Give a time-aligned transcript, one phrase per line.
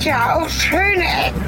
[0.00, 1.42] gibt ja auch schöne Ecken.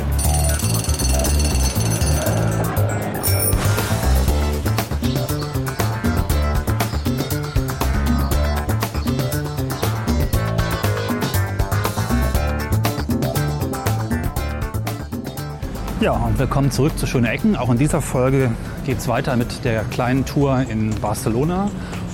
[16.00, 17.56] Ja, und willkommen zurück zu Schöne Ecken.
[17.56, 18.50] Auch in dieser Folge
[18.84, 21.70] geht es weiter mit der kleinen Tour in Barcelona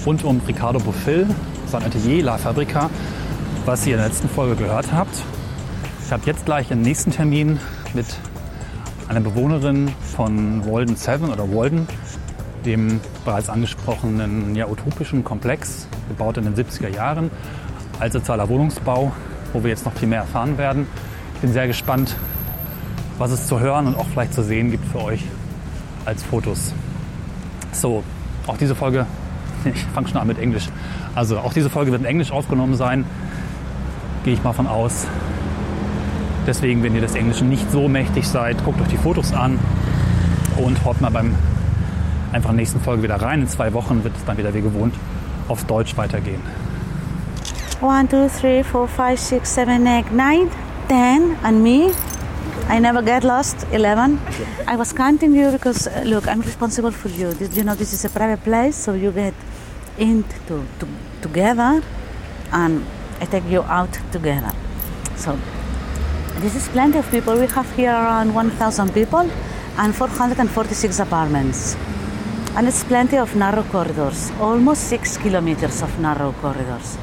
[0.06, 1.26] rund um Ricardo Bofill,
[1.66, 2.90] sein Atelier La Fabrica,
[3.64, 5.24] was ihr in der letzten Folge gehört habt.
[6.08, 7.60] Ich habe jetzt gleich einen nächsten Termin
[7.92, 8.06] mit
[9.08, 11.86] einer Bewohnerin von Walden 7 oder Walden,
[12.64, 17.30] dem bereits angesprochenen ja, utopischen Komplex, gebaut in den 70er Jahren
[18.00, 19.12] als sozialer Wohnungsbau,
[19.52, 20.86] wo wir jetzt noch viel mehr erfahren werden.
[21.34, 22.16] Ich bin sehr gespannt,
[23.18, 25.22] was es zu hören und auch vielleicht zu sehen gibt für euch
[26.06, 26.72] als Fotos.
[27.72, 28.02] So,
[28.46, 29.04] auch diese Folge,
[29.66, 30.70] ich fange schon an mit Englisch.
[31.14, 33.04] Also auch diese Folge wird in Englisch aufgenommen sein,
[34.24, 35.06] gehe ich mal von aus.
[36.48, 39.58] Deswegen, wenn ihr des Englischen nicht so mächtig seid, guckt euch die Fotos an
[40.56, 41.34] und hört mal beim
[42.32, 43.42] einfach nächsten Folge wieder rein.
[43.42, 44.94] In zwei Wochen wird es dann wieder wie gewohnt
[45.48, 46.40] auf Deutsch weitergehen.
[47.82, 50.48] 1, 2, 3, 4, 5, 6, 7, 8, 9,
[50.88, 51.90] 10 and me
[52.70, 53.66] I never get lost.
[53.70, 54.18] 11.
[54.66, 57.34] I was counting you because, uh, look, I'm responsible for you.
[57.52, 59.34] You know, this is a private place, so you get
[59.98, 60.88] into to,
[61.20, 61.82] together
[62.52, 62.86] and
[63.20, 64.52] I take you out together.
[65.16, 65.38] So
[66.40, 67.36] this is plenty of people.
[67.38, 69.28] We have here around 1,000 people
[69.76, 71.76] and 446 apartments.
[72.54, 76.96] And it's plenty of narrow corridors, almost six kilometers of narrow corridors.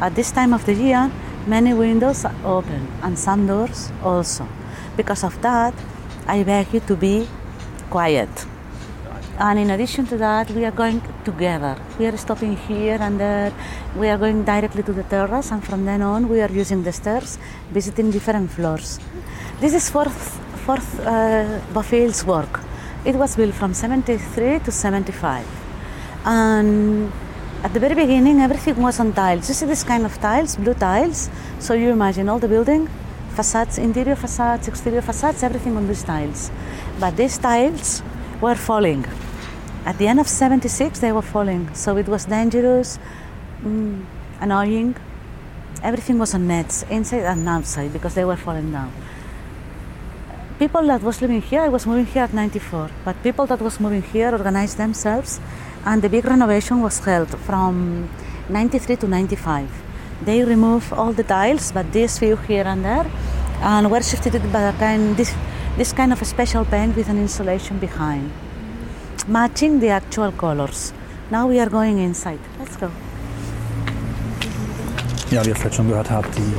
[0.00, 1.10] At this time of the year,
[1.46, 4.46] many windows are open and some doors also.
[4.96, 5.74] Because of that,
[6.26, 7.28] I beg you to be
[7.90, 8.51] quiet.
[9.42, 11.76] And in addition to that, we are going together.
[11.98, 13.52] We are stopping here and there.
[13.96, 16.92] We are going directly to the terrace, and from then on, we are using the
[16.92, 17.38] stairs,
[17.72, 19.00] visiting different floors.
[19.58, 21.58] This is fourth, fourth uh,
[22.24, 22.60] work.
[23.04, 25.44] It was built from 73 to 75.
[26.24, 27.12] And
[27.64, 29.48] at the very beginning, everything was on tiles.
[29.48, 31.28] You see this kind of tiles, blue tiles.
[31.58, 32.88] So you imagine all the building
[33.34, 36.52] facades, interior facades, exterior facades, everything on these tiles.
[37.00, 38.04] But these tiles
[38.40, 39.04] were falling.
[39.84, 41.74] At the end of 76, they were falling.
[41.74, 42.98] So it was dangerous,
[43.64, 44.04] mm,
[44.40, 44.96] annoying.
[45.82, 48.92] Everything was on nets, inside and outside, because they were falling down.
[50.58, 53.80] People that was living here, I was moving here at 94, but people that was
[53.80, 55.40] moving here organized themselves,
[55.84, 58.08] and the big renovation was held from
[58.48, 59.68] 93 to 95
[60.24, 63.06] they remove all the tiles, but this few here and there,
[63.60, 65.34] and were shifted by a kind this
[65.76, 68.30] this kind of a special paint with an insulation behind,
[69.28, 70.92] matching the actual colors.
[71.30, 72.40] Now we are going inside.
[72.58, 72.88] Let's go.
[75.30, 76.52] Ja, wie ihr vielleicht schon gehört habt, die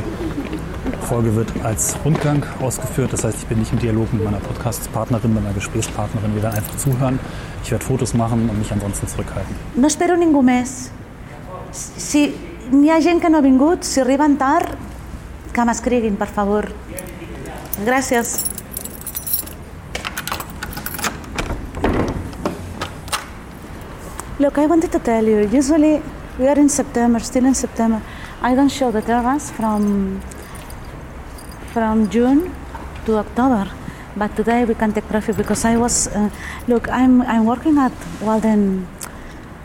[1.05, 3.13] Folge wird als Rundgang ausgeführt.
[3.13, 6.33] Das heißt, ich bin nicht im Dialog mit meiner Podcast-Partnerin, meiner Gesprächspartnerin.
[6.33, 7.19] Wir werden einfach zuhören.
[7.63, 9.55] Ich werde Fotos machen und mich ansonsten zurückhalten.
[9.75, 10.91] No espero ningú més.
[11.71, 12.33] Si
[12.71, 14.77] n'hi ha gent que no ha vingut, si arriben tard,
[15.53, 16.67] que m'escriguin, per favor.
[17.85, 18.52] Gràcies.
[24.43, 26.01] Look, I wanted to tell you, usually
[26.37, 28.01] we are in September, still in September.
[28.41, 30.19] I don't show the terrace from
[31.73, 32.51] from June
[33.05, 33.71] to October,
[34.17, 36.29] but today we can take profit because I was uh,
[36.67, 36.89] look.
[36.89, 38.85] I'm I'm working at Walden.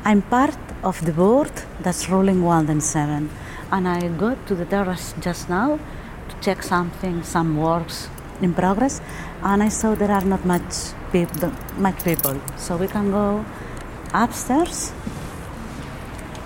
[0.05, 1.51] I'm part of the board
[1.83, 3.29] that's ruling Walden 7.
[3.73, 5.81] And I got to the terrace just now
[6.29, 8.09] to check something, some works
[8.41, 9.01] in progress,
[9.43, 12.37] and I saw there are not much people, much people.
[12.57, 13.45] So we can go
[14.15, 14.93] upstairs,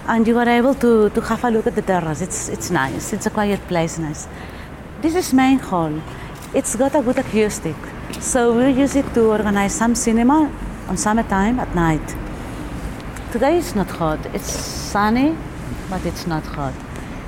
[0.08, 2.20] and you are able to, to have a look at the terrace.
[2.20, 4.26] It's, it's nice, it's a quiet place, nice.
[5.00, 5.92] This is main hall.
[6.54, 7.76] It's got a good acoustic,
[8.20, 10.50] so we use it to organize some cinema
[10.88, 12.06] on summertime at night.
[13.32, 14.20] Today it's not hot.
[14.34, 15.34] It's sunny,
[15.88, 16.74] but it's not hot.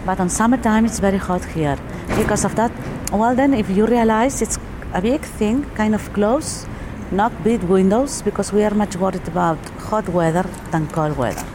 [0.05, 1.79] But on summertime it's very hot here.
[2.19, 2.71] Because of that,
[3.11, 4.59] well then if you realize it's
[4.93, 6.67] a big thing, kind of close,
[7.11, 9.59] not big windows, because we are much worried about
[9.89, 11.47] hot weather than cold weather.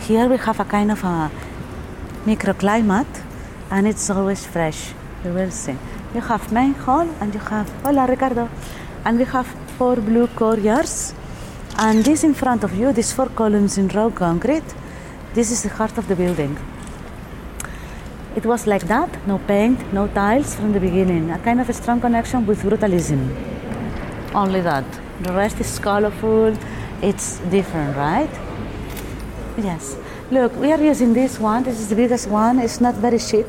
[0.00, 1.30] Here we have a kind of a
[2.24, 3.22] microclimate
[3.70, 4.92] and it's always fresh.
[5.24, 5.76] You will see.
[6.14, 8.48] You have main hall and you have, hola Ricardo,
[9.04, 9.46] and we have
[9.76, 11.14] four blue courtyards
[11.76, 14.64] and this in front of you, these four columns in raw concrete,
[15.34, 16.56] this is the heart of the building.
[18.36, 21.72] It was like that, no paint, no tiles from the beginning, a kind of a
[21.72, 23.57] strong connection with brutalism.
[24.34, 24.84] Only that.
[25.22, 26.56] The rest is colorful,
[27.02, 28.30] it's different, right?
[29.56, 29.96] Yes.
[30.30, 33.46] Look, we are using this one, this is the biggest one, it's not very chic,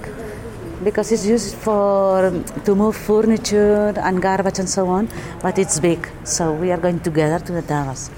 [0.83, 5.09] because it's used for um, to move furniture and garbage and so on,
[5.41, 6.07] but it's big.
[6.23, 8.09] So we are going together to the terrace.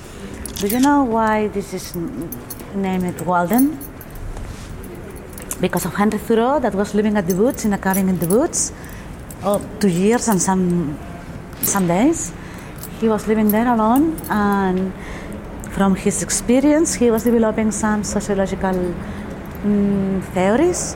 [0.60, 1.96] Do you know why this is
[2.76, 3.80] named Walden?
[5.60, 8.28] Because of Henry Thoreau that was living at the woods in a cabin in the
[8.28, 8.72] woods,
[9.44, 10.98] oh, two years and some
[11.64, 12.32] some days.
[13.02, 14.94] He was living there alone, and
[15.72, 18.94] from his experience, he was developing some sociological
[19.64, 20.96] mm, theories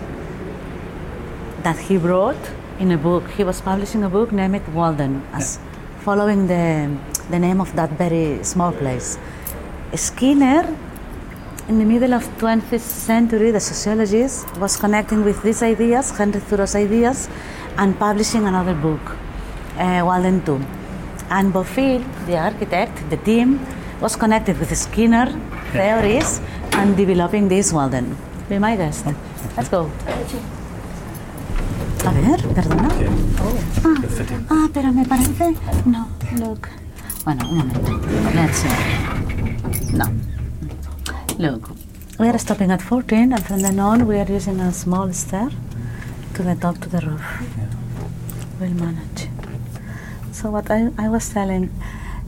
[1.63, 2.43] that he wrote
[2.79, 3.27] in a book.
[3.31, 5.57] He was publishing a book named Walden, as
[6.01, 6.95] following the,
[7.31, 9.17] the name of that very small place.
[9.95, 10.77] Skinner,
[11.67, 16.75] in the middle of 20th century, the sociologist was connecting with these ideas, Henry Thoreau's
[16.75, 17.27] ideas,
[17.79, 19.17] and publishing another book,
[19.79, 20.84] uh, Walden 2.
[21.29, 23.59] And Bofill, the architect, the team,
[24.01, 25.27] was connected with Skinner
[25.71, 26.39] theories
[26.73, 28.15] and developing this Walden.
[28.49, 29.05] Be my guest.
[29.57, 29.89] Let's go.
[32.05, 32.89] A ver, perdona.
[34.49, 35.55] Ah, pero me parece.
[35.85, 36.07] No,
[36.39, 36.69] look.
[37.23, 37.99] Bueno, un momento.
[38.35, 38.69] Let's see.
[39.93, 40.05] No.
[41.39, 41.71] Look,
[42.19, 45.49] we are stopping at 14, and from then on, we are using a small stair
[46.35, 47.23] to the top to the roof.
[48.59, 49.29] We'll manage.
[50.35, 51.71] So, what I, I was telling,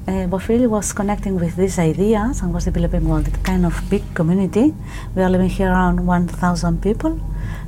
[0.07, 4.73] uh, Bofill was connecting with these ideas and was developing that kind of big community.
[5.13, 7.19] We are living here around 1,000 people,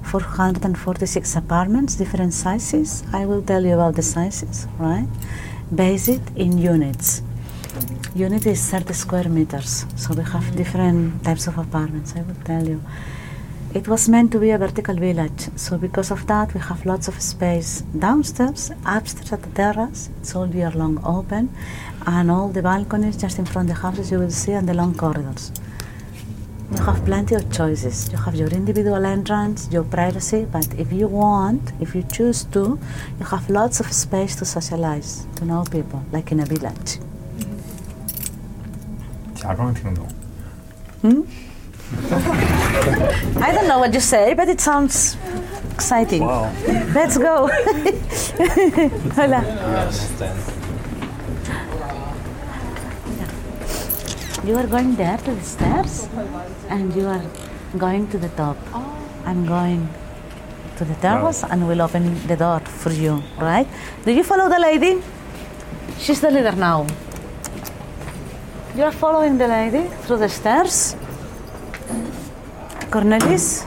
[0.04, 3.04] 446 apartments, different sizes.
[3.12, 5.10] I will tell you about the sizes, right?
[5.76, 7.22] Based in units.
[8.16, 12.66] Unit is 30 square meters, so we have different types of apartments, I will tell
[12.66, 12.82] you.
[13.75, 17.09] It was meant to be a vertical village, so because of that, we have lots
[17.09, 21.49] of space downstairs, upstairs at the terrace, it's all year long open,
[22.07, 24.75] and all the balconies just in front of the houses you will see, and the
[24.75, 25.51] long corridors.
[26.71, 28.11] You have plenty of choices.
[28.11, 32.79] You have your individual entrance, your privacy, but if you want, if you choose to,
[33.19, 37.01] you have lots of space to socialize, to know people, like in a village.
[39.35, 40.07] 假装听懂。
[43.42, 45.18] I don't know what you say, but it sounds
[45.74, 46.24] exciting.
[46.24, 46.52] Wow.
[46.94, 47.48] Let's go.
[49.16, 49.42] Hola.
[54.46, 56.08] You are going there to the stairs,
[56.70, 57.24] and you are
[57.78, 58.58] going to the top.
[59.26, 59.88] I'm going
[60.78, 63.68] to the terrace, and we'll open the door for you, right?
[64.06, 65.02] Do you follow the lady?
[66.00, 66.88] She's the leader now.
[68.76, 70.96] You are following the lady through the stairs.
[72.92, 73.66] Cornelis,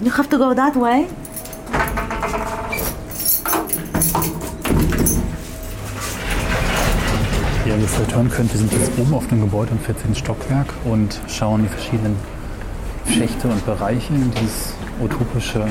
[0.00, 1.06] you have to go that way.
[7.62, 10.14] Wie ihr ungefähr hören könnt, wir sind jetzt oben auf dem Gebäude im 14.
[10.14, 12.16] Stockwerk und schauen die verschiedenen
[13.06, 15.66] Schächte und Bereiche in dieses utopische,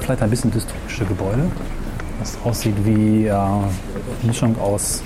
[0.00, 1.50] vielleicht ein bisschen dystopische Gebäude,
[2.18, 3.70] das aussieht wie äh, eine
[4.24, 5.02] Mischung aus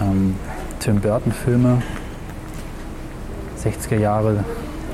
[0.00, 0.36] ähm,
[0.78, 1.82] Tim Burton-Filme,
[3.60, 4.44] 60er Jahre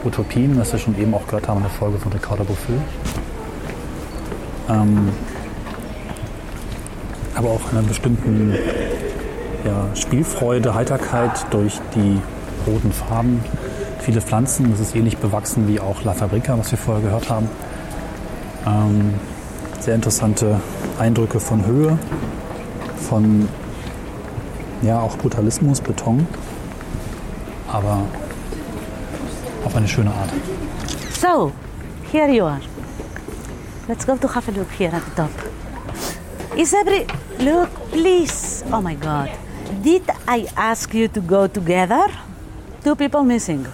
[0.05, 2.81] Utopien, das wir schon eben auch gehört haben in der Folge von Ricardo Bofill.
[4.69, 5.11] Ähm,
[7.35, 8.55] aber auch einer bestimmten
[9.65, 12.21] ja, Spielfreude, Heiterkeit durch die
[12.67, 13.45] roten Farben.
[14.01, 17.49] Viele Pflanzen, das ist ähnlich bewachsen wie auch La Fabrica, was wir vorher gehört haben.
[18.67, 19.15] Ähm,
[19.81, 20.61] sehr interessante
[20.99, 21.99] Eindrücke von Höhe,
[23.09, 23.49] von
[24.83, 26.27] ja auch Brutalismus, Beton,
[27.71, 28.03] aber
[29.65, 30.31] auf eine schöne Art.
[31.21, 31.53] So,
[32.13, 32.61] here you are.
[33.89, 35.31] Let's go to have a look here at the top.
[36.57, 37.07] Is every
[37.39, 38.65] look, please?
[38.73, 39.31] Oh my God!
[39.83, 42.07] Did I ask you to go together?
[42.83, 43.65] Two people missing.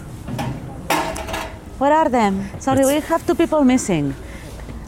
[1.78, 2.48] Where are them?
[2.58, 4.14] Sorry, we have two people missing.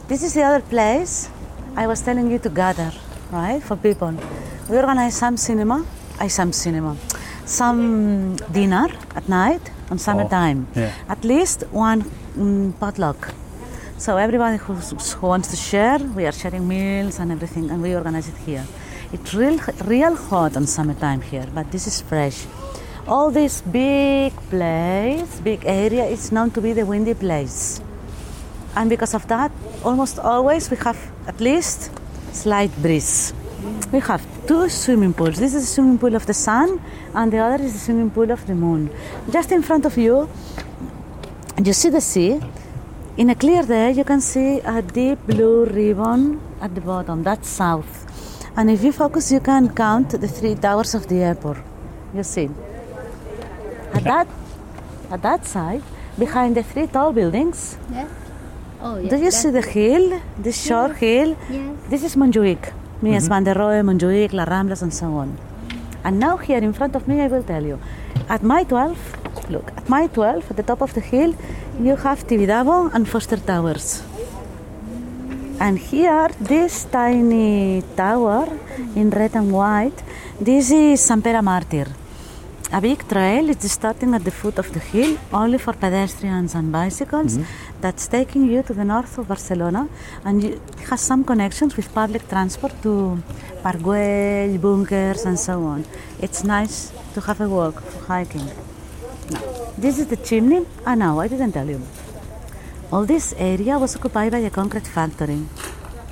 [0.07, 1.29] This is the other place
[1.75, 2.91] I was telling you to gather,
[3.31, 3.61] right?
[3.63, 4.13] For people.
[4.69, 5.85] We organize some cinema,
[6.19, 6.95] I some cinema,
[7.45, 9.61] some dinner at night
[9.93, 10.59] on summertime.
[10.75, 10.91] yeah.
[11.15, 11.99] At least one
[12.35, 13.19] mm, potluck.
[13.97, 17.95] So everybody who's, who wants to share, we are sharing meals and everything, and we
[17.95, 18.65] organize it here.
[19.13, 22.45] It's real, real hot on summertime here, but this is fresh.
[23.07, 27.81] All this big place, big area, is known to be the windy place.
[28.75, 29.51] And because of that,
[29.83, 30.97] almost always we have
[31.27, 31.91] at least
[32.31, 33.33] slight breeze.
[33.91, 35.37] We have two swimming pools.
[35.39, 36.81] This is the swimming pool of the sun,
[37.13, 38.89] and the other is the swimming pool of the moon.
[39.31, 40.29] Just in front of you,
[41.63, 42.39] you see the sea.
[43.17, 47.23] In a clear day, you can see a deep blue ribbon at the bottom.
[47.23, 47.91] That's south.
[48.57, 51.57] And if you focus, you can count the three towers of the airport.
[52.13, 52.49] You see.
[53.93, 54.27] At that,
[55.11, 55.83] at that side,
[56.17, 58.07] behind the three tall buildings, Yeah.
[58.81, 59.09] Oh, yeah.
[59.09, 61.37] Do you see the hill, this short hill?
[61.49, 61.77] Yes.
[61.89, 62.73] This is Montjuic.
[63.03, 65.37] Mies van der Rohe, Montjuic, La Ramblas, and so on.
[66.05, 67.77] And now here in front of me, I will tell you.
[68.29, 68.97] At my 12,
[69.49, 71.35] look, at my 12, at the top of the hill,
[71.81, 74.03] you have Tibidabo and Foster Towers.
[75.59, 78.47] And here, this tiny tower
[78.95, 80.01] in red and white,
[80.39, 81.87] this is San Pere Martyr.
[82.71, 86.71] A big trail is starting at the foot of the hill, only for pedestrians and
[86.71, 87.37] bicycles.
[87.37, 87.72] Mm-hmm.
[87.83, 89.89] That's taking you to the north of Barcelona,
[90.23, 93.21] and it has some connections with public transport to
[93.61, 95.83] Parc Güell, bunkers, and so on.
[96.21, 98.47] It's nice to have a walk for hiking.
[99.31, 99.41] Now,
[99.77, 100.65] this is the chimney.
[100.85, 101.81] Ah, no, I didn't tell you.
[102.89, 105.41] All this area was occupied by a concrete factory.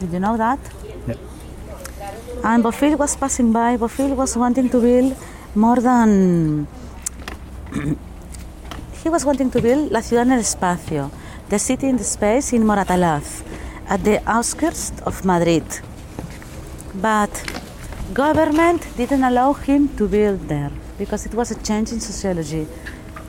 [0.01, 0.59] Did you know that?
[1.07, 1.15] Yeah.
[2.43, 3.77] And Bofill was passing by.
[3.77, 5.15] Bofill was wanting to build
[5.55, 6.67] more than.
[9.03, 11.11] he was wanting to build La Ciudad en el Espacio,
[11.51, 13.43] the city in the space in Moratalaz,
[13.87, 15.65] at the outskirts of Madrid.
[16.95, 17.29] But
[18.13, 22.67] government didn't allow him to build there because it was a change in sociology,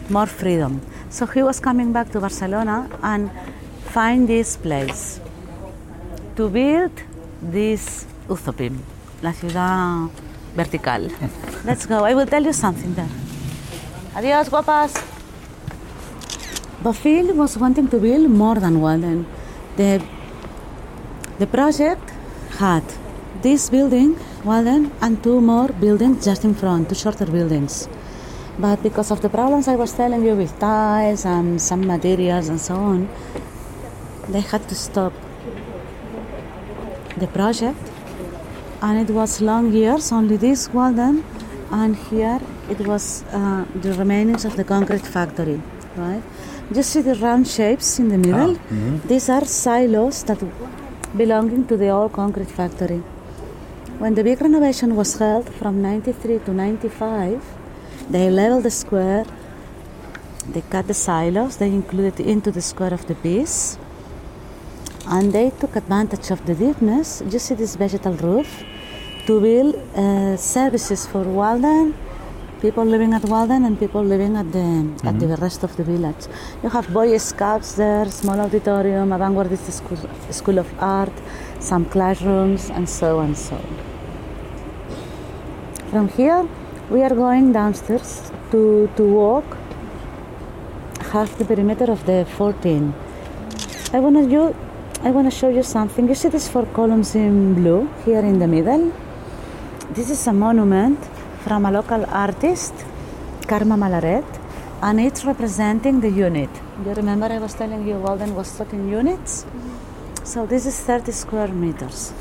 [0.09, 0.81] more freedom.
[1.11, 3.29] So he was coming back to Barcelona and
[3.87, 5.21] find this place
[6.37, 6.93] to build
[7.43, 8.79] this Uzopim,
[9.21, 10.11] la ciudad
[10.55, 11.11] vertical.
[11.64, 12.05] Let's go.
[12.05, 13.11] I will tell you something there.
[14.14, 15.12] Adios, guapas.
[16.82, 19.26] Bofill was wanting to build more than Walden.
[19.76, 20.02] The,
[21.38, 22.10] the project
[22.58, 22.82] had
[23.40, 27.88] this building, Walden, and two more buildings just in front, two shorter buildings.
[28.58, 32.60] But because of the problems I was telling you with tiles and some materials and
[32.60, 33.08] so on,
[34.28, 35.12] they had to stop
[37.16, 37.78] the project
[38.80, 41.24] and it was long years only this Walden
[41.70, 45.60] and here it was uh, the remains of the concrete factory
[45.96, 46.22] right
[46.76, 48.59] you see the round shapes in the middle?
[49.07, 50.38] These are silos that
[51.17, 53.02] belonging to the old concrete factory.
[53.99, 57.43] When the big renovation was held from 93 to 95
[58.11, 59.25] they leveled the square.
[60.49, 61.57] They cut the silos.
[61.57, 63.79] They included into the square of the piece.
[65.07, 67.23] And they took advantage of the deepness.
[67.31, 68.64] You see this vegetal roof?
[69.26, 71.95] To build uh, services for Walden,
[72.62, 74.66] people living at Walden, and people living at the
[75.09, 75.42] at the mm-hmm.
[75.42, 76.25] rest of the village.
[76.62, 79.99] You have Boy Scouts there, small auditorium, a vanguardist school,
[80.31, 81.16] school of art,
[81.59, 83.59] some classrooms, and so and so.
[85.90, 86.49] From here,
[86.88, 89.59] we are going downstairs to to walk
[91.12, 92.95] half the perimeter of the 14.
[93.92, 94.45] I want to you
[95.02, 96.09] I want to show you something.
[96.09, 98.92] You see these four columns in blue here in the middle?
[99.99, 101.00] This is a monument
[101.44, 102.75] from a local artist,
[103.46, 104.25] Karma Malaret,
[104.82, 106.50] and it's representing the unit.
[106.84, 109.44] You remember I was telling you Walden was taught in units?
[110.25, 112.12] So this is 30 square meters,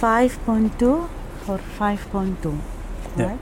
[0.00, 1.08] 5.2
[1.44, 2.58] for 5.2.
[3.16, 3.26] Yeah.
[3.26, 3.38] Right?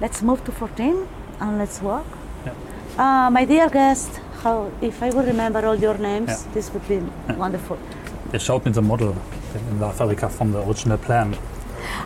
[0.00, 1.06] Let's move to 14
[1.40, 2.06] and let's walk.
[2.46, 2.52] Yeah.
[2.98, 6.52] Uh, my dear guest, how, if I would remember all your names, Yeah.
[6.54, 6.98] this would be
[7.36, 7.78] wonderful.
[8.30, 9.14] They showed me the model
[9.54, 11.36] in La Fabrica from the original plan.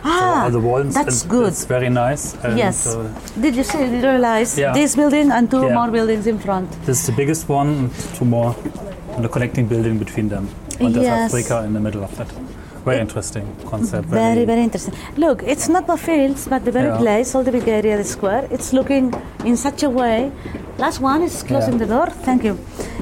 [0.03, 0.93] Ah, all the walls.
[0.93, 1.47] that's and good.
[1.47, 2.35] It's very nice.
[2.55, 2.87] Yes.
[2.95, 3.07] uh,
[3.39, 3.77] Did you see?
[3.79, 4.73] Did you realize Yeah.
[4.73, 5.73] this building and two Yeah.
[5.79, 6.69] more buildings in front?
[6.85, 8.55] this is the biggest one, and two more,
[9.15, 10.49] and a connecting building between them.
[10.79, 11.33] And there's Yes.
[11.33, 12.27] Africa in the middle of that.
[12.85, 14.07] Very interesting concept.
[14.07, 14.93] Very, very interesting.
[15.17, 16.97] Look, it's not the fields, but the very Yeah.
[17.03, 18.43] place, all the big area, the square.
[18.49, 19.13] It's looking
[19.43, 20.31] in such a way.
[20.77, 22.07] Last one is closing the door.
[22.27, 22.57] Thank you.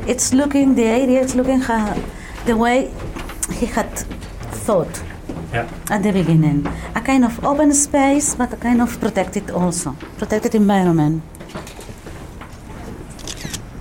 [0.07, 1.21] It's looking the area.
[1.21, 1.61] It's looking
[2.47, 2.89] the way
[3.59, 3.91] he had
[4.65, 4.93] thought
[5.53, 5.67] Yeah.
[5.89, 6.65] at the beginning.
[6.95, 11.23] A kind of open space, but a kind of protected also, protected environment.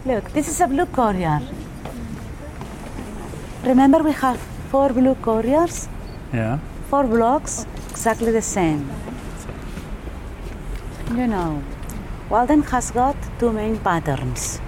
[0.06, 1.42] Look, this is a blue courtyard.
[3.64, 4.38] Remember, we have
[4.70, 5.88] four blue courtyards,
[6.32, 6.58] Yeah.
[6.90, 8.84] four blocks, exactly the same.
[11.10, 11.62] You know,
[12.28, 14.60] Walden has got two main patterns.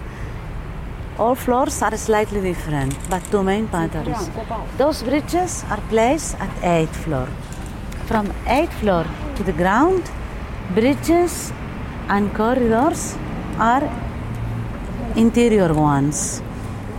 [1.18, 4.28] All floors are slightly different, but two main patterns.
[4.76, 7.26] Those bridges are placed at eighth floor.
[8.04, 9.06] From eighth floor
[9.36, 10.02] to the ground,
[10.74, 11.52] bridges
[12.08, 13.16] and corridors
[13.58, 13.88] are
[15.16, 16.42] interior ones,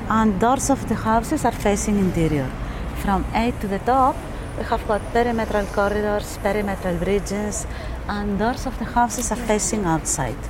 [0.09, 2.49] and doors of the houses are facing interior.
[3.03, 4.15] From eight to the top,
[4.57, 7.67] we have got perimeter corridors, perimeter bridges,
[8.09, 10.41] and doors of the houses are facing outside.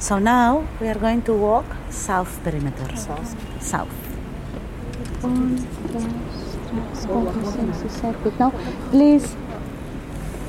[0.00, 2.96] So now we are going to walk south perimeter.
[2.96, 3.36] South.
[3.62, 3.88] South.
[8.38, 8.50] Now,
[8.90, 9.36] please,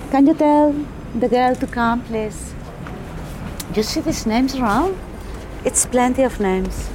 [0.10, 0.74] can you tell
[1.20, 2.53] the girl to come, please?
[3.75, 4.98] You see these names around?
[5.65, 6.89] It's plenty of names.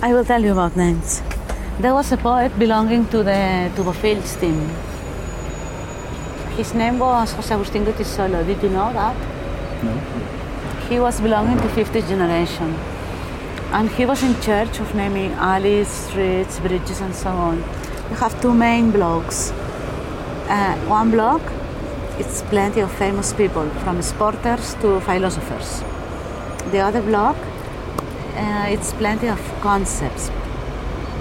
[0.00, 1.20] I will tell you about names.
[1.80, 4.58] There was a poet belonging to the to Bofill's team.
[6.56, 8.44] His name was José Agustín Goytisolo.
[8.46, 9.16] Did you know that?
[9.84, 10.27] No.
[10.88, 12.74] He was belonging to 50th generation.
[13.72, 17.58] And he was in charge of naming alleys, streets, bridges, and so on.
[18.08, 19.50] You have two main blocks.
[20.48, 21.42] Uh, one block,
[22.18, 25.82] it's plenty of famous people, from sporters to philosophers.
[26.72, 27.36] The other block,
[28.34, 30.30] uh, it's plenty of concepts,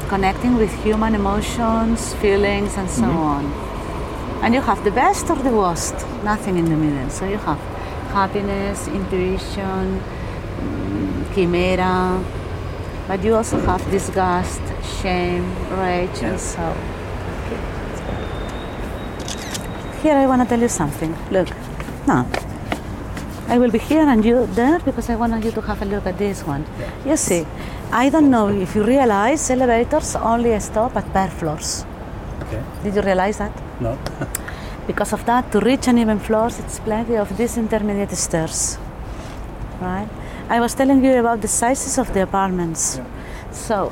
[0.07, 3.45] connecting with human emotions, feelings, and so on.
[4.41, 5.93] And you have the best or the worst,
[6.23, 7.09] nothing in the middle.
[7.09, 7.59] So you have
[8.07, 10.01] happiness, intuition,
[11.33, 12.23] chimera,
[13.07, 14.61] but you also have disgust,
[15.01, 15.45] shame,
[15.79, 16.75] rage, and so.
[20.01, 21.15] Here I want to tell you something.
[21.31, 21.49] Look,
[22.07, 22.27] now
[23.47, 26.05] I will be here and you there because I want you to have a look
[26.05, 26.65] at this one.
[27.05, 27.45] You see,
[27.91, 31.85] I don't know if you realize elevators only stop at bare floors.
[32.41, 32.61] Okay.
[32.83, 33.53] Did you realize that?
[33.79, 33.97] No.
[34.87, 38.77] Because of that, to reach uneven floors, it's plenty of these intermediate stairs.
[39.81, 40.07] Right?
[40.49, 43.01] I was telling you about the sizes of the apartments.
[43.51, 43.89] So,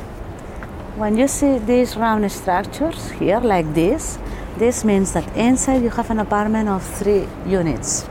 [0.96, 4.18] when you see these round structures here, like this,
[4.58, 8.08] this means that inside you have an apartment of three units.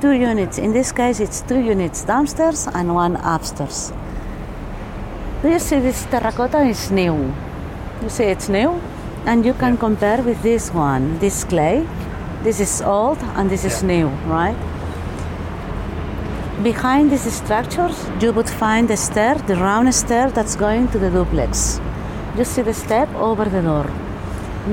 [0.00, 0.58] Two units.
[0.58, 3.92] In this case, it's two units downstairs and one upstairs.
[5.42, 7.34] Do you see this terracotta is new?
[8.02, 8.80] You see it's new?
[9.30, 11.86] And you can compare with this one, this clay.
[12.42, 13.88] This is old and this is Yeah.
[13.92, 14.56] new, right?
[16.68, 21.10] Behind these structures, you would find the stair, the round stair that's going to the
[21.10, 21.78] duplex.
[22.38, 23.86] You see the step over the door.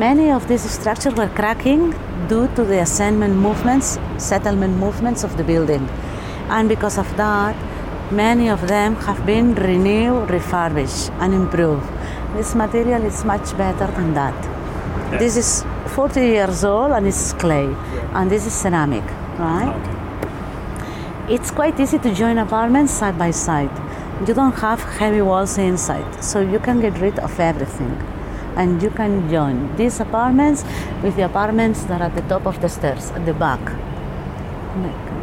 [0.06, 1.84] Many of these structures were cracking
[2.30, 5.84] due to the assignment movements, settlement movements of the building.
[6.50, 7.56] And because of that,
[8.24, 11.95] many of them have been renewed, refurbished, and improved.
[12.36, 14.34] This material is much better than that.
[14.44, 15.18] Yeah.
[15.20, 15.64] This is
[15.96, 17.74] 40 years old and it's clay,
[18.14, 19.04] and this is ceramic,
[19.40, 19.74] right?
[19.74, 21.34] Okay.
[21.36, 23.72] It's quite easy to join apartments side by side.
[24.28, 27.96] You don't have heavy walls inside, so you can get rid of everything.
[28.56, 30.64] And you can join these apartments
[31.04, 33.60] with the apartments that are at the top of the stairs, at the back.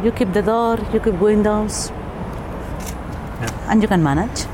[0.03, 1.91] You keep the door, you keep windows,
[3.41, 3.71] Yeah.
[3.71, 4.45] and you can manage.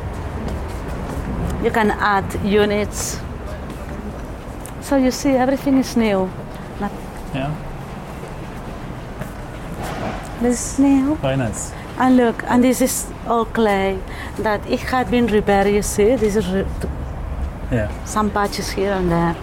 [1.63, 3.19] You can add units.
[4.81, 6.29] So you see, everything is new.
[7.33, 7.51] Yeah.
[10.41, 11.15] This is new.
[11.15, 11.73] Very nice.
[11.97, 13.99] And look, and this is all clay
[14.37, 15.67] that it had been repaired.
[15.67, 16.45] You see, this is
[17.71, 17.89] Yeah.
[18.05, 19.35] some patches here and there.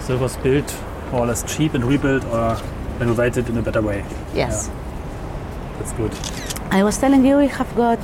[0.00, 0.74] So it was built
[1.12, 2.56] more or less cheap and rebuilt or
[2.98, 4.04] renovated in a better way.
[4.34, 4.70] Yes.
[5.78, 6.12] That's good.
[6.70, 7.98] I was telling you we have got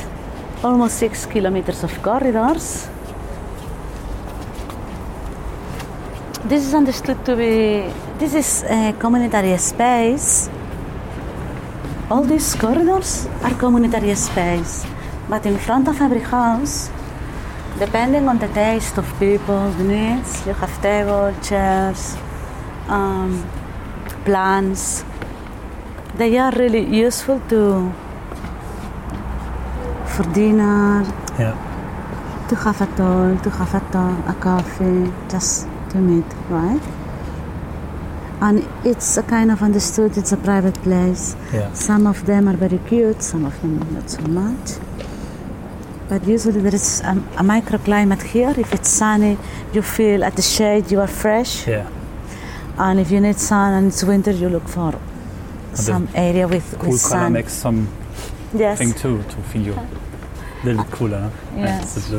[0.62, 2.88] almost six kilometers of corridors.
[6.46, 10.50] This is understood to be this is a communitary space.
[12.10, 14.84] All these corridors are communitary space,
[15.26, 16.90] but in front of every house,
[17.78, 22.14] depending on the taste of people, the needs, you have table, chairs,
[22.88, 23.40] um,
[24.26, 25.02] plants.
[26.18, 27.90] They are really useful to
[30.12, 31.56] for dinner, Yeah.
[32.48, 35.66] to have a talk, to have a talk, a coffee, just
[36.00, 36.82] meet, right?
[38.40, 41.36] And it's a kind of understood it's a private place.
[41.52, 41.72] Yeah.
[41.72, 44.72] Some of them are very cute, some of them not so much.
[46.08, 48.52] But usually there is a, a microclimate here.
[48.56, 49.38] If it's sunny,
[49.72, 51.66] you feel at the shade, you are fresh.
[51.66, 51.88] Yeah.
[52.76, 54.98] And if you need sun and it's winter, you look for
[55.74, 57.32] some area with, Cool with sun.
[57.32, 57.88] makes some
[58.52, 58.78] yes.
[58.78, 61.30] thing too to feel you a little bit cooler.
[61.56, 62.12] Yes.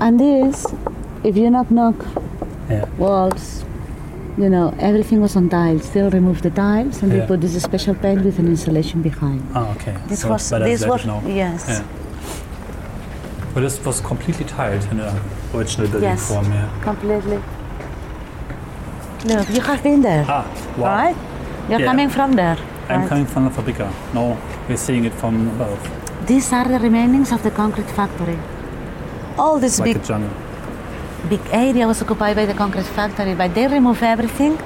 [0.00, 0.66] And this,
[1.24, 1.96] if you knock knock
[2.70, 2.84] yeah.
[2.98, 3.64] walls,
[4.38, 5.90] you know, everything was on tiles.
[5.90, 7.20] They'll remove the tiles and Yeah.
[7.20, 9.42] they put this special paint with an insulation behind.
[9.54, 9.94] Ah, okay.
[10.08, 11.66] This so was this was yes.
[11.68, 11.82] Yeah.
[13.54, 15.10] But this was completely tiled in the
[15.54, 16.28] original building Yes.
[16.28, 16.68] form, yeah.
[16.82, 17.40] Completely.
[19.24, 20.44] Look, you have been there, Ah,
[20.76, 20.84] wow.
[20.94, 21.16] right?
[21.68, 21.86] You're Yeah.
[21.90, 22.58] coming from there.
[22.88, 23.08] I'm right?
[23.08, 23.88] coming from La Fabrica.
[24.14, 24.36] No,
[24.68, 25.78] we're seeing it from above,
[26.26, 28.38] These are the remainings of the concrete factory.
[29.38, 30.30] All this like big a jungle.
[31.28, 34.58] Big area was occupied by the concrete factory, but they remove everything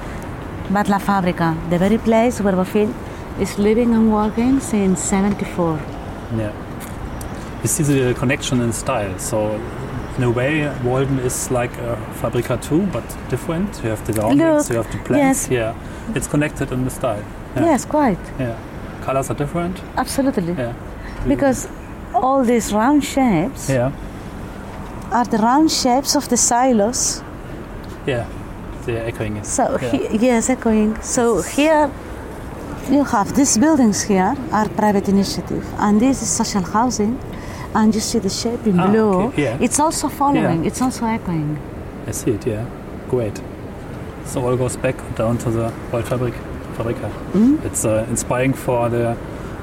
[0.71, 2.93] but La Fabrica, the very place where Bofill
[3.41, 5.81] is living and working since 74.
[6.37, 6.53] Yeah.
[7.63, 9.19] You see the connection in style.
[9.19, 9.61] So,
[10.17, 13.81] in a way, Walden is like a Fabrica too, but different.
[13.83, 15.49] You have the groundings, you have the plants.
[15.49, 15.49] yes.
[15.51, 16.15] Yeah.
[16.15, 17.25] It's connected in the style.
[17.57, 17.65] Yeah.
[17.65, 18.19] Yes, quite.
[18.39, 18.57] Yeah.
[19.03, 19.81] Colors are different.
[19.97, 20.53] Absolutely.
[20.53, 20.75] Yeah.
[21.27, 21.69] Because
[22.15, 23.93] all these round shapes Yeah.
[25.13, 27.23] Are the round shapes of the silos.
[28.07, 28.27] Yeah,
[28.87, 29.43] they're echoing.
[29.45, 29.91] So yeah.
[29.91, 31.01] he, yes, echoing.
[31.03, 31.91] So here
[32.91, 37.19] you have these buildings here are private initiative, and this is social housing,
[37.75, 39.13] and you see the shape in Ah, blue.
[39.29, 39.59] okay, yeah.
[39.61, 40.63] It's also following.
[40.63, 40.67] Yeah.
[40.69, 41.59] It's also echoing.
[42.07, 42.65] I see it, yeah.
[43.09, 43.41] Great.
[44.25, 46.35] So all goes back down to the old fabric,
[46.77, 47.11] fabrica.
[47.33, 47.67] Mm-hmm.
[47.67, 49.15] It's uh, inspiring for the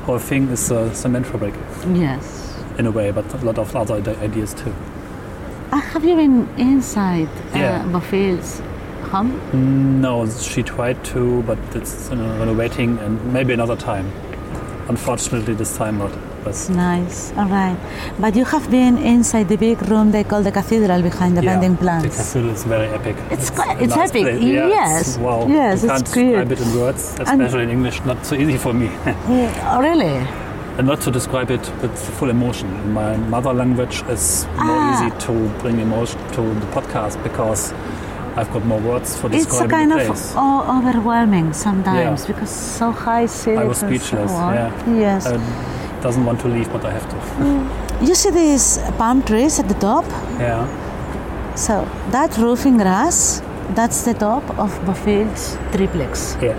[0.06, 1.54] whole thing is the cement fabric
[1.94, 2.54] Yes.
[2.78, 4.74] in a way, but a lot of other ideas too.
[5.72, 7.84] Uh, have you been inside Yeah.
[7.84, 8.62] uh, Bofill's
[9.12, 9.32] home?
[10.02, 14.06] No, she tried to, but it's know, renovating and maybe another time.
[14.90, 16.12] Unfortunately, this time not.
[16.46, 17.34] But Nice.
[17.38, 17.76] All right.
[18.22, 21.52] But you have been inside the big room they call the cathedral behind the yeah,
[21.60, 23.18] bending the cathedral is very epic.
[23.30, 24.42] It's a quite- it's nice epic, place.
[24.42, 24.92] Yeah, yes.
[25.02, 25.46] it's- wow.
[25.48, 26.26] Yes, you it's can't great.
[26.48, 27.98] describe it in words, especially in English.
[28.06, 28.90] Not so easy for me.
[29.72, 30.16] Oh, really?
[30.78, 32.94] And not to describe it with full emotion.
[32.94, 34.94] My mother language is more Ah.
[34.94, 37.74] easy to bring emotion to the podcast because
[38.38, 40.02] I've got more words for It's a kind of
[40.78, 42.28] overwhelming sometimes Yeah.
[42.32, 43.58] because so high city.
[43.58, 44.32] I was speechless.
[44.32, 44.72] Yeah.
[45.06, 45.26] Yes.
[45.26, 45.40] I
[46.04, 47.16] doesn't want to leave, but I have to.
[48.08, 50.06] you see these palm trees at the top?
[50.40, 50.66] Yeah.
[51.56, 51.74] So
[52.12, 53.42] that roofing grass,
[53.74, 56.38] that's the top of Bofill's triplex.
[56.40, 56.54] Yeah.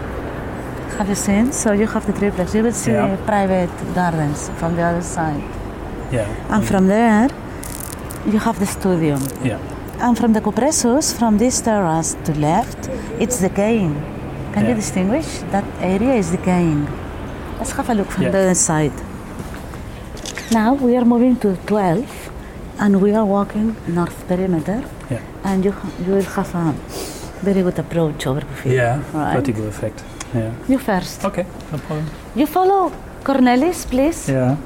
[0.99, 1.53] Have you seen?
[1.53, 2.55] So you have the triplex.
[2.55, 3.17] You will see Yeah.
[3.33, 5.43] private gardens from the other side.
[6.13, 6.27] Yeah.
[6.55, 7.29] And from there,
[8.33, 9.17] you have the studio.
[9.45, 9.59] Yeah.
[10.05, 12.81] And from the Cupressus, from this terrace to left,
[13.19, 13.95] it's decaying.
[14.55, 15.29] Can you distinguish?
[15.55, 16.87] That area is decaying.
[17.59, 18.33] Let's have a look from Yeah.
[18.35, 18.97] the other side.
[20.61, 22.09] Now we are moving to 12
[22.81, 24.81] and we are walking north perimeter
[25.11, 25.21] Yeah.
[25.45, 25.73] and you,
[26.07, 26.75] you will have a
[27.43, 28.99] very good approach over the Yeah.
[29.13, 29.35] Right.
[29.37, 29.99] Vertigo effect.
[30.35, 30.53] Yeah.
[30.69, 31.25] You first.
[31.25, 31.47] Okay.
[31.73, 32.07] No problem.
[32.35, 32.93] You follow
[33.25, 34.29] Cornelis, please.
[34.29, 34.57] Yeah.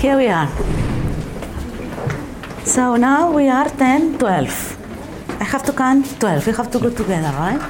[0.00, 0.48] Here we are.
[2.64, 4.76] So now we are 10, 12.
[5.40, 6.46] I have to count 12.
[6.46, 7.60] We have to go together, right?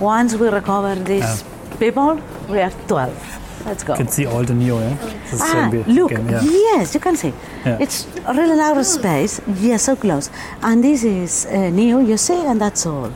[0.00, 1.44] Once we recover these
[1.78, 3.38] people, we are 12.
[3.66, 3.92] Let's go.
[3.92, 4.96] You can see all the new, yeah?
[5.30, 6.42] This Ah, look, again, yeah.
[6.42, 7.32] yes, you can see.
[7.64, 7.76] Yeah.
[7.78, 10.30] It's a really narrow space, yes, so close.
[10.62, 13.12] And this is uh, new, you see, and that's all.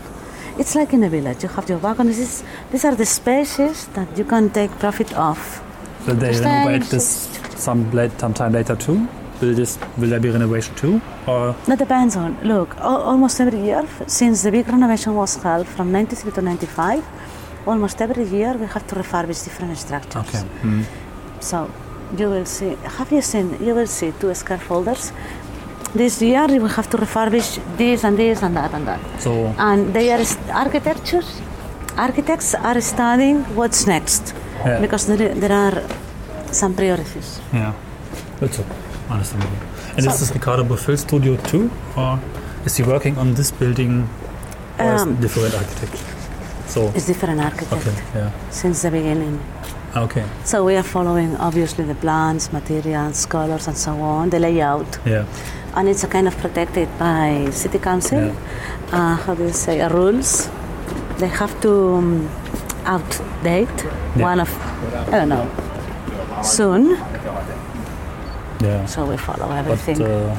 [0.58, 1.42] It's like in a village.
[1.42, 2.18] You have your balconies.
[2.18, 5.38] This is- These are the spaces that you can take profit of.
[6.06, 7.06] Will they renovate this
[7.56, 8.96] some late, sometime later too?
[9.40, 11.00] Will this will there be renovation too?
[11.26, 12.36] Or That depends on.
[12.42, 17.02] Look, almost every year since the big renovation was held from 93 to 95,
[17.66, 20.22] almost every year we have to refurbish different structures.
[20.28, 20.42] okay.
[20.62, 20.84] Mm.
[21.40, 21.68] So
[22.18, 22.76] you will see.
[22.98, 23.46] Have you seen?
[23.66, 25.10] You will see two scaffolders.
[25.94, 29.00] This year we have to refurbish this and this and that and that.
[29.20, 31.28] So And they are architectures.
[31.96, 34.34] Architects are studying what's next
[34.66, 34.80] Yeah.
[34.80, 35.76] because there, there are
[36.60, 37.40] some priorities.
[37.52, 37.72] yeah,
[38.40, 38.60] that's.
[39.10, 39.58] Understandable.
[39.96, 42.18] And So- is this Ricardo Bofill studio too, or
[42.66, 44.08] is he working on this building,
[44.78, 45.96] or is Um, it different architect?
[46.74, 49.38] So It's different architect okay, yeah, since the beginning.
[49.96, 54.98] Okay, So we are following obviously the plants, materials, colors, and so on, the layout,
[55.06, 55.24] yeah,
[55.76, 58.18] and it's a kind of protected by city council.
[58.18, 58.34] Yeah.
[58.92, 59.80] Uh, how do you say?
[59.80, 60.48] Uh, rules.
[61.18, 62.28] They have to um,
[62.84, 63.84] outdate
[64.16, 64.22] Yeah.
[64.22, 64.50] one of
[65.12, 65.46] I don't know
[66.42, 66.96] soon.
[68.60, 68.86] yeah.
[68.86, 70.02] So we follow But everything.
[70.02, 70.36] uh,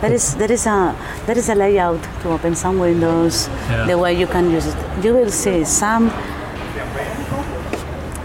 [0.00, 0.94] there is there is a
[1.26, 3.48] there is a layout to open some windows.
[3.70, 3.86] Yeah.
[3.86, 6.10] The way you can use it, you will see some.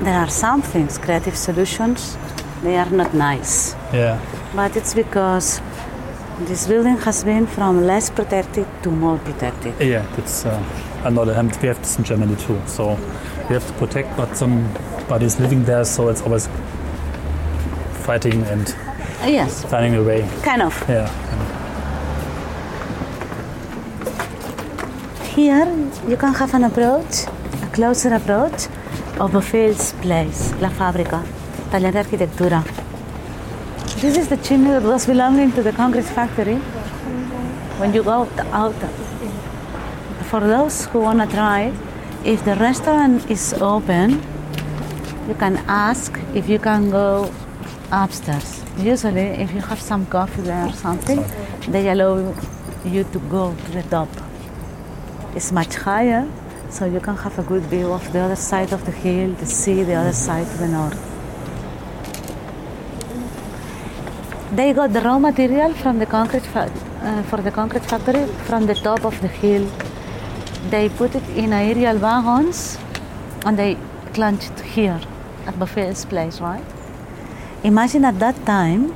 [0.01, 2.17] There are some things, creative solutions.
[2.63, 3.75] They are not nice.
[3.93, 4.19] yeah,
[4.55, 5.61] But it's because
[6.47, 9.73] this building has been from less protected to more protected.
[9.81, 10.61] yeah, that's uh,
[11.05, 11.33] another.
[11.61, 12.59] We have this in Germany too.
[12.65, 12.95] So
[13.49, 16.47] we have to protect, but somebody is living there, so it's always
[18.05, 18.73] fighting and
[19.25, 20.27] yes, finding a way.
[20.43, 20.73] kind of.
[20.89, 21.07] Yeah,
[25.35, 25.67] Here
[26.07, 27.25] you can have an approach,
[27.63, 28.67] a closer approach
[29.19, 31.21] of Bofill's place, La Fábrica,
[31.71, 32.63] taller arquitectura.
[34.01, 36.55] This is the chimney that was belonging to the concrete factory.
[37.79, 38.75] When you go out,
[40.29, 41.73] for those who want to try,
[42.23, 44.21] if the restaurant is open,
[45.27, 47.29] you can ask if you can go
[47.91, 48.63] upstairs.
[48.77, 51.25] Usually, if you have some coffee there or something,
[51.67, 52.33] they allow
[52.85, 54.07] you to go to the top.
[55.35, 56.25] It's much higher,
[56.69, 59.45] so you can have a good view of the other side of the hill, the
[59.45, 60.99] sea, the other side to the north.
[64.55, 68.65] They got the raw material from the concrete fa- uh, for the concrete factory from
[68.65, 69.69] the top of the hill.
[70.69, 72.77] They put it in aerial wagons
[73.45, 73.77] and they
[74.43, 74.99] it here
[75.45, 76.63] at Bofill's place, right?
[77.63, 78.93] Imagine at that time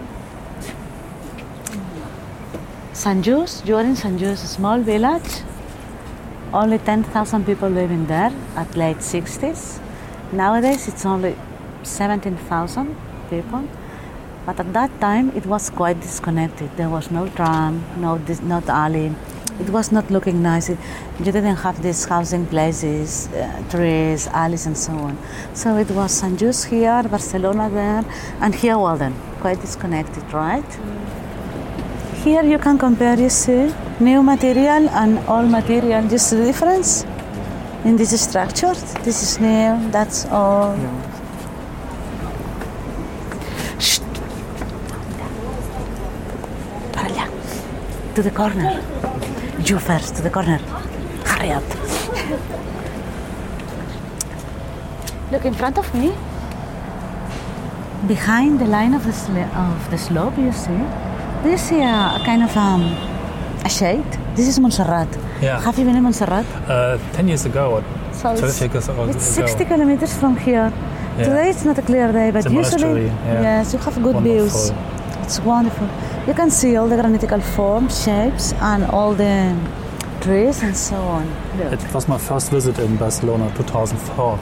[2.93, 5.41] Sant Just, you are in Sant Just, a small village.
[6.53, 9.79] Only 10,000 people living there at late 60s.
[10.31, 11.35] Nowadays it's only
[11.81, 12.95] 17,000
[13.31, 13.67] people.
[14.45, 16.69] But at that time it was quite disconnected.
[16.77, 19.15] There was no tram, no not alley.
[19.59, 20.69] It was not looking nice.
[20.69, 20.77] It,
[21.17, 25.17] you didn't have these housing places, uh, trees, alleys, and so on.
[25.55, 28.05] So it was Sant Just here, Barcelona there,
[28.41, 29.15] and here Walden.
[29.41, 30.65] Quite disconnected, right?
[32.23, 36.07] Here you can compare, you see, new material and old material.
[36.07, 37.03] just the difference
[37.83, 38.73] in this structure?
[39.03, 40.79] This is new, that's old.
[43.77, 43.99] Shh.
[46.93, 47.27] Para allá.
[48.15, 48.81] To the corner.
[49.65, 50.59] You first, to the corner.
[51.25, 51.63] Hurry up.
[55.29, 56.13] Look in front of me.
[58.07, 59.13] Behind the line of the,
[59.59, 60.79] of the slope, you see,
[61.49, 62.81] you see a, kind of um,
[63.65, 64.05] a shade?
[64.35, 65.07] This is Montserrat.
[65.41, 65.59] Yeah.
[65.61, 66.45] Have you been in Montserrat?
[66.67, 69.03] Uh, 10 years ago, or So 12 it's, years ago.
[69.09, 70.71] it's 60 kilometers from here.
[71.17, 71.23] Yeah.
[71.25, 73.41] Today it's not a clear day, but usually, yeah.
[73.41, 74.71] yes, you have good views.
[75.21, 75.87] It's wonderful.
[76.27, 79.55] You can see all the granitical forms, shapes, and all the
[80.21, 81.27] trees and so on.
[81.57, 81.73] Look.
[81.73, 84.37] It was my first visit in Barcelona, 2004.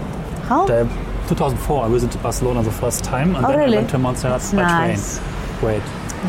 [0.47, 0.65] How?
[0.65, 0.87] The-
[1.27, 3.77] 2004, I visited Barcelona the first time, and Oh, then really?
[3.77, 5.17] I went to Montserrat That's by nice.
[5.19, 5.27] train.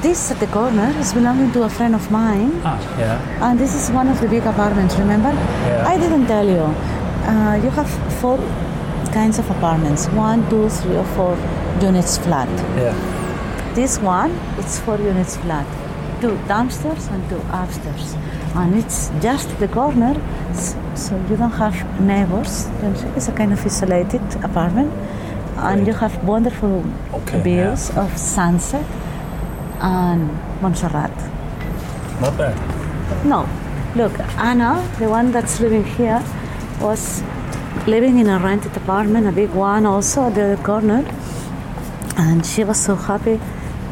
[0.02, 3.18] This at the corner is belonging to a friend of mine, Ah, yeah.
[3.50, 4.96] and this is one of the big apartments.
[4.98, 5.32] Remember?
[5.32, 5.84] Yeah.
[5.86, 6.64] I didn't tell you.
[7.32, 7.88] Uh, you have
[8.20, 8.38] four
[9.12, 11.36] kinds of apartments: one, two, three, or four
[11.80, 12.48] units flat.
[12.76, 12.94] Yeah.
[13.74, 15.66] This one, it's four units flat,
[16.20, 18.14] two downstairs and two upstairs,
[18.54, 20.14] and it's just the corner,
[20.94, 22.68] so you don't have neighbors.
[23.16, 24.92] It's a kind of isolated apartment,
[25.56, 25.86] and Great.
[25.86, 28.84] you have wonderful Okay, views of sunset
[29.82, 30.30] and
[30.62, 31.10] Montserrat.
[32.20, 32.56] Not bad.
[33.26, 33.48] No,
[33.96, 36.22] look, Anna, the one that's living here,
[36.80, 37.22] was
[37.86, 41.04] living in a rented apartment, a big one also at the other corner,
[42.16, 43.40] and she was so happy.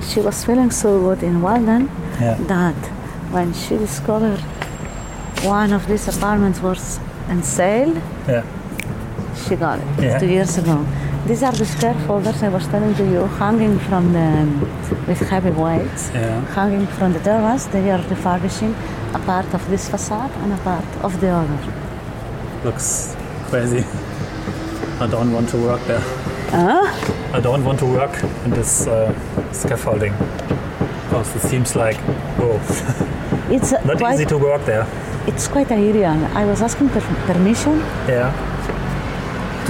[0.03, 2.37] She was feeling so good in Walden Yeah.
[2.47, 2.75] that
[3.33, 4.41] when she discovered
[5.43, 6.99] one of these apartments was
[7.29, 7.95] on sale,
[8.29, 8.43] Yeah.
[9.47, 10.19] she got it Yeah.
[10.19, 10.85] two years ago.
[11.31, 14.27] These are the scaffolders I was telling to you, hanging from the
[15.07, 16.41] with heavy weights, Yeah.
[16.57, 17.67] hanging from the terrace.
[17.71, 18.75] They are refurbishing
[19.15, 21.59] a part of this facade and a part of the other.
[22.65, 23.15] Looks
[23.49, 23.85] crazy.
[25.01, 26.03] I don't want to work there.
[26.51, 26.85] Huh?
[27.33, 28.15] I don't want to work
[28.45, 29.13] in this uh,
[29.53, 30.15] scaffolding.
[31.05, 31.99] Because it seems like,
[32.41, 32.59] whoa,
[33.55, 34.85] It's not easy to work there.
[35.29, 36.19] It's quite aerial.
[36.35, 38.33] I was asking per- permission Yeah.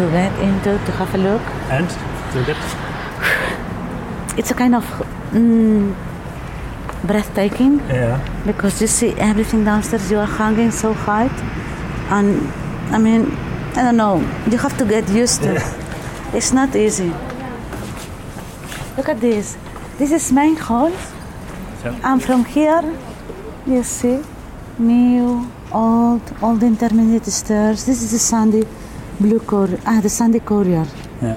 [0.00, 1.42] To get into to have a look.
[1.76, 1.88] And?
[2.34, 2.56] You get?
[4.38, 4.84] It's a kind of
[5.32, 5.94] mm,
[7.04, 8.16] breathtaking Yeah.
[8.46, 10.10] because you see everything downstairs.
[10.10, 11.28] You are hanging so high,
[12.16, 12.28] and
[12.96, 13.22] I mean,
[13.76, 14.16] I don't know.
[14.50, 15.50] You have to get used to.
[15.56, 15.62] it.
[16.32, 17.12] It's not easy.
[18.96, 19.56] Look at this.
[19.98, 20.92] This is main hall,
[21.84, 21.94] Yeah.
[22.08, 22.84] and from here,
[23.66, 24.18] you see,
[24.78, 27.84] new, old, old intermediate stairs.
[27.84, 28.64] This is the sandy
[29.20, 29.78] blue courier.
[29.86, 30.86] Ah, the sandy courier.
[31.22, 31.36] Yeah.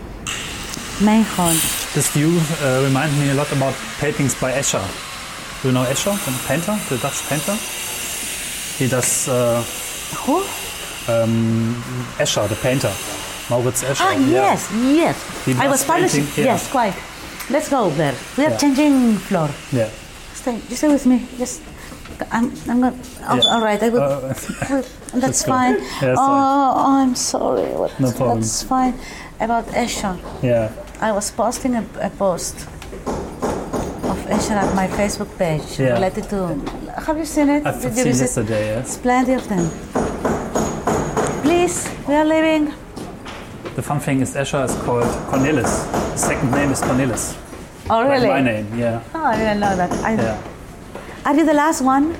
[1.35, 1.53] Hall.
[1.93, 4.81] This view uh, reminds me a lot about paintings by Escher.
[5.61, 7.55] Do you know Escher, the painter, the Dutch painter?
[8.77, 9.61] He does uh,
[10.25, 10.37] Who?
[11.11, 11.75] um,
[12.19, 12.91] Escher, the painter.
[13.49, 14.01] Maurits Escher.
[14.05, 14.53] Ah, yeah.
[14.53, 15.45] yes, yes.
[15.45, 16.23] He I was publishing.
[16.37, 16.53] yeah.
[16.53, 16.95] Yes, quite.
[17.49, 18.15] Let's go there.
[18.37, 18.57] We are Yeah.
[18.57, 19.49] changing floor.
[19.73, 19.89] Yeah.
[20.33, 20.55] Stay.
[20.69, 21.27] You stay with me.
[21.37, 21.61] Just.
[22.31, 22.53] I'm.
[22.69, 22.93] I'm not.
[23.27, 23.41] Oh.
[23.49, 23.81] All right.
[23.83, 24.01] I will.
[24.01, 24.83] Uh,
[25.21, 25.76] that's fine.
[26.02, 27.67] Yes, oh, I'm sorry.
[27.73, 28.39] What, No problem.
[28.41, 28.93] That's fine.
[29.39, 30.71] About Escher, yeah.
[31.02, 32.56] I was posting a, a post
[34.12, 35.93] of Escher at my Facebook page Yeah.
[35.93, 36.38] related to.
[37.06, 37.65] Have you seen it?
[37.65, 38.23] I've Did you seen visit?
[38.26, 38.86] yesterday, yes.
[38.86, 39.69] It's plenty of them.
[41.41, 42.73] Please, we are leaving.
[43.76, 45.73] The fun thing is Escher is called Cornelis.
[46.12, 47.36] His second name is Cornelis.
[47.89, 48.28] Oh, Like really?
[48.28, 49.02] my name, yeah.
[49.13, 49.91] Oh, I didn't know that.
[50.04, 50.38] I, Yeah.
[51.26, 52.15] Are you the last one?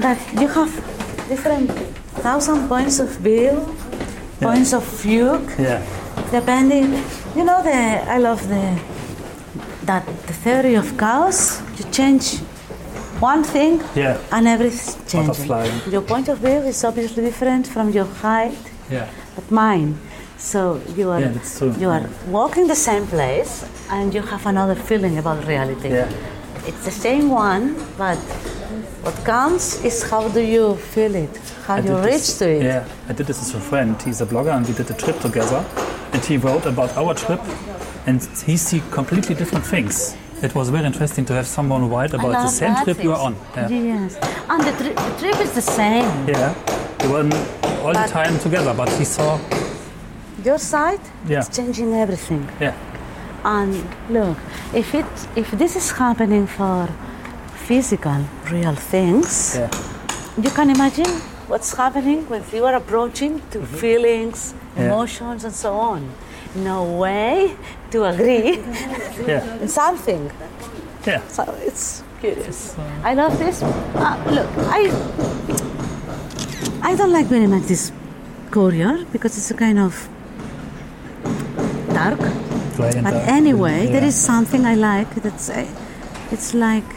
[0.00, 0.72] That you have
[1.28, 1.70] different
[2.26, 3.52] thousand points of view,
[4.40, 5.80] points of view, Yeah.
[6.38, 6.88] depending.
[7.36, 7.80] You know the
[8.16, 8.64] I love the
[9.88, 11.38] that the theory of chaos.
[11.78, 12.26] You change
[13.20, 14.16] one thing Yeah.
[14.34, 15.46] and everything changes.
[15.94, 18.58] Your point of view is obviously different from your height,
[18.90, 19.06] Yeah.
[19.36, 19.90] but mine.
[20.38, 20.60] So
[20.98, 21.72] you are Yeah, that's true.
[21.82, 22.06] you are
[22.38, 23.52] walking the same place
[23.90, 25.88] and you have another feeling about reality.
[25.90, 26.08] Yeah.
[26.68, 27.64] It's the same one,
[27.98, 28.18] but
[29.04, 31.30] what counts is how do you feel it,
[31.66, 32.62] how I you reach this- to it.
[32.62, 34.00] Yeah, I did this with a friend.
[34.02, 35.64] He's a blogger, and we did a trip together.
[36.12, 37.40] And he wrote about our trip,
[38.06, 42.32] and he see completely different things It was very interesting to have someone write about
[42.32, 43.34] the same trip you were on.
[43.56, 43.68] Yeah.
[43.68, 44.18] Yes.
[44.50, 46.04] And the, tri- the trip is the same.
[46.28, 46.52] Yeah.
[47.02, 47.24] We were
[47.82, 49.38] all the time together, but he saw.
[50.44, 51.38] Your side Yeah.
[51.40, 52.42] is changing everything.
[52.60, 52.74] Yeah.
[53.44, 53.74] And
[54.10, 54.36] look,
[54.74, 56.88] if it if this is happening for
[57.68, 59.70] physical, real things, Yeah.
[60.44, 61.10] you can imagine
[61.48, 64.80] what's happening when you are approaching to feelings, Mm-hmm.
[64.80, 64.86] Yeah.
[64.86, 66.00] emotions, and so on.
[66.56, 67.56] No way
[67.92, 68.58] to agree
[69.30, 69.62] Yeah.
[69.62, 70.30] in something.
[71.06, 71.20] Yeah.
[71.28, 72.74] So it's curious.
[73.04, 73.62] I love this.
[73.62, 74.48] Uh, look,
[74.78, 74.80] I
[76.90, 77.92] I don't like very much this
[78.50, 80.08] courier because it's a kind of
[81.92, 82.20] dark.
[82.76, 83.14] But dark.
[83.38, 84.08] anyway, there Yeah.
[84.12, 85.10] is something I like.
[85.22, 85.66] That's uh,
[86.32, 86.88] it's like,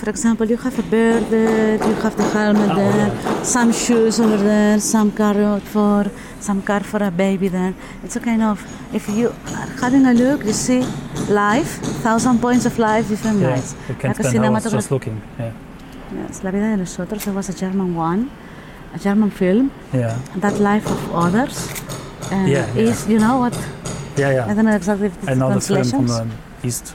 [0.00, 4.18] for example, you have a bird there, you have the helmet Oh, there, some shoes
[4.18, 6.10] over there, some car for
[6.40, 7.74] some car for a baby there.
[8.02, 8.56] It's a kind of
[8.94, 10.80] if you are having a look, you see
[11.28, 11.70] life,
[12.06, 13.50] thousand points of life, different Yeah.
[13.50, 13.74] lights.
[13.88, 15.20] You can Like a hours just looking.
[15.38, 15.52] Yeah.
[16.20, 17.24] Yes, La vida de los otros.
[17.24, 18.30] There was a German one,
[18.94, 19.70] a German film.
[19.92, 20.16] Yeah.
[20.44, 21.56] That life of others.
[22.32, 22.90] Uh, Yeah, yeah.
[22.90, 23.54] is you know what?
[24.16, 24.32] Yeah.
[24.36, 24.50] Yeah.
[24.50, 26.26] I don't know exactly if it's I know the film from the
[26.68, 26.86] East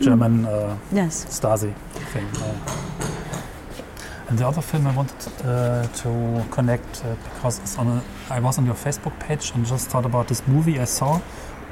[0.00, 1.26] German uh, Yes.
[1.38, 1.72] Stasi
[2.16, 2.28] thing.
[2.34, 4.28] yeah.
[4.28, 8.40] And the other film I wanted uh, to connect uh, because it's on a, I
[8.40, 11.20] was on your Facebook page and just thought about this movie I saw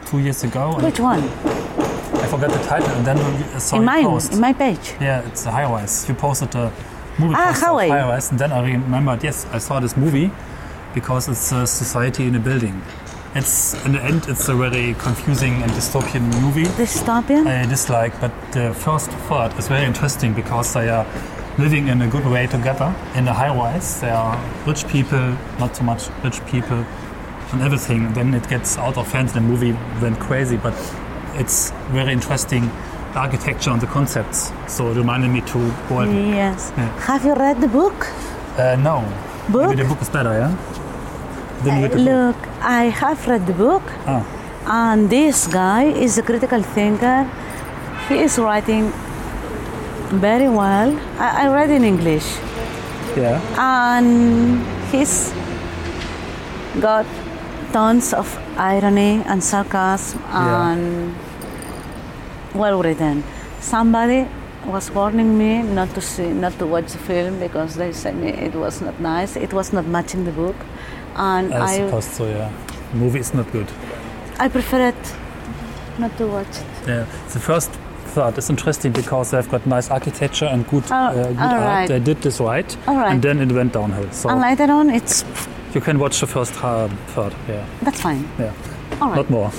[0.07, 0.74] two years ago.
[0.80, 1.18] Which one?
[1.24, 4.33] I forgot the title and then I saw in mine, post.
[4.33, 4.94] in my page.
[5.00, 6.09] Yeah, it's a high rise.
[6.09, 6.72] You posted a
[7.18, 9.24] movie Ah, poster high rise, and then I remembered.
[9.24, 10.30] Yes, I saw this movie
[10.94, 12.80] because it's a society in a building.
[13.34, 16.64] It's in the end, it's a very confusing and dystopian movie.
[16.64, 17.46] Dystopian?
[17.46, 21.04] I dislike, but the first part is very interesting because they are
[21.58, 24.00] living in a good way together in a high rise.
[24.00, 26.84] There are rich people, not so much rich people,
[27.52, 28.12] and everything.
[28.12, 29.28] Then it gets out of hand.
[29.34, 30.74] And the movie went crazy, but
[31.34, 32.70] it's very interesting
[33.16, 34.52] architecture and the concepts.
[34.68, 36.02] So it reminded me to go.
[36.02, 36.72] yes.
[36.76, 36.88] Yeah.
[37.00, 38.06] Have you read the book?
[38.56, 39.02] Uh, no,
[39.50, 39.70] Book?
[39.70, 40.30] maybe the book is better.
[40.32, 40.56] Yeah.
[41.64, 41.96] Then you read the
[42.32, 42.36] book.
[42.36, 44.24] Look, I have read the book, Ah,
[44.66, 47.29] and this guy is a critical thinker.
[48.09, 48.92] He is writing
[50.20, 50.96] very well.
[51.18, 52.24] I, I read in English,
[53.16, 53.40] yeah.
[53.59, 55.33] and he's
[56.81, 57.07] got
[57.72, 60.70] tons of irony and sarcasm Yeah.
[60.72, 61.14] and
[62.55, 63.22] well written.
[63.61, 64.27] Somebody
[64.66, 68.55] was warning me not to see, not to watch the film because they said it
[68.55, 69.37] was not nice.
[69.37, 70.57] It was not matching the book,
[71.16, 72.27] and I I suppose so.
[72.27, 72.50] Yeah.
[72.92, 73.68] The movie is not good.
[74.38, 75.14] I prefer it
[75.98, 76.88] not to watch it.
[76.88, 77.70] Yeah, the first
[78.14, 81.62] thought is interesting because they've got nice architecture and good, Oh, uh, good art.
[81.62, 81.88] right.
[81.88, 83.12] They did this right, All right.
[83.12, 84.11] and then it went downhill.
[84.12, 85.24] So And later on, it's
[85.74, 87.33] you can watch the first uh, third.
[87.48, 88.29] Yeah, that's fine.
[88.38, 88.53] yeah,
[89.00, 89.50] All right, not more.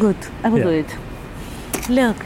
[0.00, 0.16] good.
[0.44, 0.64] I will Yeah.
[0.64, 0.96] do it.
[1.88, 2.16] Look,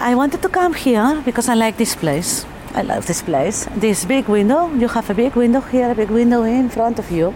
[0.00, 2.46] I wanted to come here because I like this place.
[2.72, 3.66] I love this place.
[3.74, 4.72] This big window.
[4.72, 7.34] You have a big window here, a big window in front of you,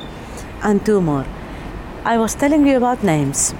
[0.62, 1.26] and two more.
[2.04, 3.52] I was telling you about names.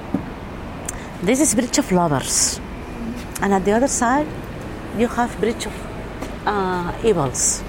[1.20, 2.60] This is Bridge of Lovers,
[3.40, 4.28] and at the other side,
[4.96, 5.72] you have Bridge of
[6.46, 7.64] uh, Evils.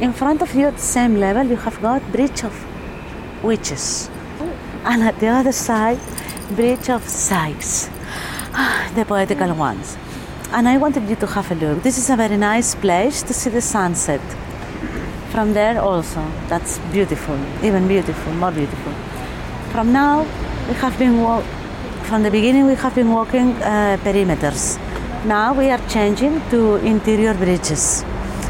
[0.00, 2.52] In front of you, at the same level, you have got Bridge of
[3.42, 4.10] Witches,
[4.84, 5.98] and at the other side,
[6.56, 7.88] Bridge of Sighs,
[8.94, 9.96] the poetical ones.
[10.52, 11.84] And I wanted you to have a look.
[11.84, 14.20] This is a very nice place to see the sunset.
[15.30, 18.92] From there also, that's beautiful, even beautiful, more beautiful.
[19.70, 20.26] From now,
[20.66, 21.44] we have been walk.
[22.02, 24.76] From the beginning, we have been walking uh, perimeters.
[25.24, 28.04] Now we are changing to interior bridges.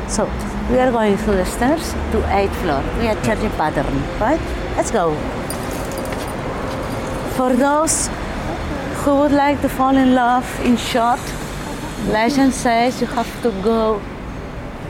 [0.08, 0.24] So
[0.70, 2.82] we are going through the stairs to eighth floor.
[2.98, 4.40] We are changing pattern, right?
[4.74, 5.14] Let's go.
[7.36, 8.08] For those
[9.02, 11.20] who would like to fall in love in short,
[12.08, 14.00] legend says you have to go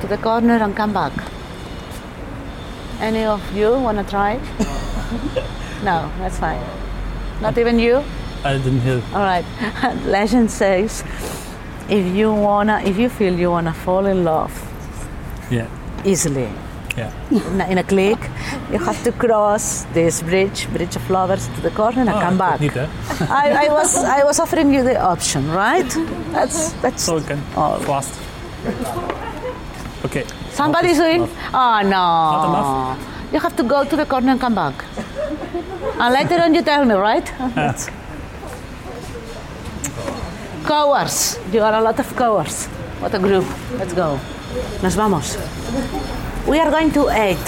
[0.00, 1.12] to the corner and come back.
[3.00, 4.34] Any of you want to try?
[5.84, 6.62] no, that's fine.
[7.40, 8.02] Not even you?
[8.44, 9.02] I didn't hear.
[9.14, 9.44] All right.
[10.06, 11.02] Legend says
[11.88, 14.52] if you wanna, if you feel you wanna fall in love
[15.50, 15.66] Yeah,
[16.04, 16.48] easily,
[16.96, 17.12] yeah.
[17.30, 18.18] in a, in a click,
[18.72, 22.38] you have to cross this bridge, bridge of lovers, to the corner and Oh, come
[22.38, 22.60] back.
[22.60, 22.86] Neat, eh?
[23.28, 25.88] I, I was, I was offering you the option, right?
[26.32, 27.02] That's that's.
[27.02, 27.78] So again, Oh.
[27.80, 28.14] fast.
[30.04, 30.24] Okay.
[30.52, 31.28] Somebody's doing.
[31.52, 32.96] Oh no!
[33.32, 34.84] You have to go to the corner and come back.
[35.98, 37.26] and later on, you tell me, right?
[40.66, 41.38] Cowards.
[41.52, 42.66] You are a lot of cowards.
[43.00, 43.44] What a group.
[43.78, 44.18] Let's go.
[44.82, 45.36] Nos vamos.
[46.46, 47.38] We are going to eight.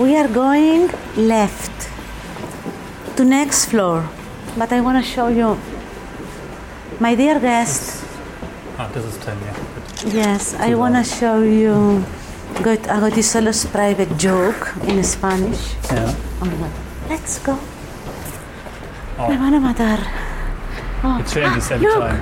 [0.00, 1.90] We are going left
[3.16, 4.08] to next floor.
[4.58, 5.56] but I want to show you.
[6.98, 8.02] My dear guest,
[8.78, 9.54] Ah, this is 10, yeah.
[10.02, 10.12] Good.
[10.12, 12.02] yes, I want to show you
[12.66, 15.76] Got Goytisolo's private joke in Spanish.
[15.92, 16.10] Yeah.
[16.42, 16.70] Oh,
[17.08, 17.54] Let's go.
[19.18, 19.28] Oh.
[19.30, 19.98] Me van a matar.
[21.04, 22.20] Oh, It changes ah, every look, time.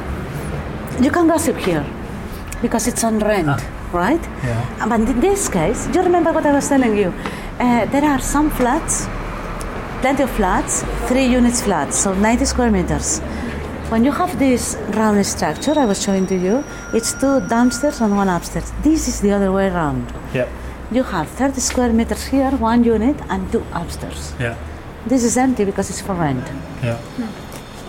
[1.03, 1.85] You can gossip here
[2.61, 3.57] because it's on rent,
[3.93, 4.21] right?
[4.45, 4.87] Yeah.
[4.91, 7.15] But in this case, do you remember what I was telling you?
[7.59, 9.07] Uh, there are some flats,
[10.01, 13.19] plenty of flats, three units flats, so 90 square meters.
[13.91, 16.63] When you have this round structure I was showing to you,
[16.95, 18.71] it's two downstairs and one upstairs.
[18.83, 20.13] This is the other way around.
[20.33, 20.49] Yeah.
[20.93, 24.35] You have 30 square meters here, one unit, and two upstairs.
[24.39, 24.57] Yeah.
[25.07, 26.47] This is empty because it's for rent.
[26.83, 27.01] Yeah.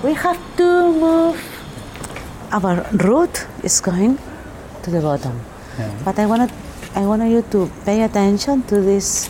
[0.04, 1.38] We have to move.
[2.52, 4.18] Our route is going
[4.82, 5.40] to the bottom.
[5.78, 5.92] Yeah.
[6.04, 6.52] But I wanted,
[6.96, 9.30] I wanted you to pay attention to this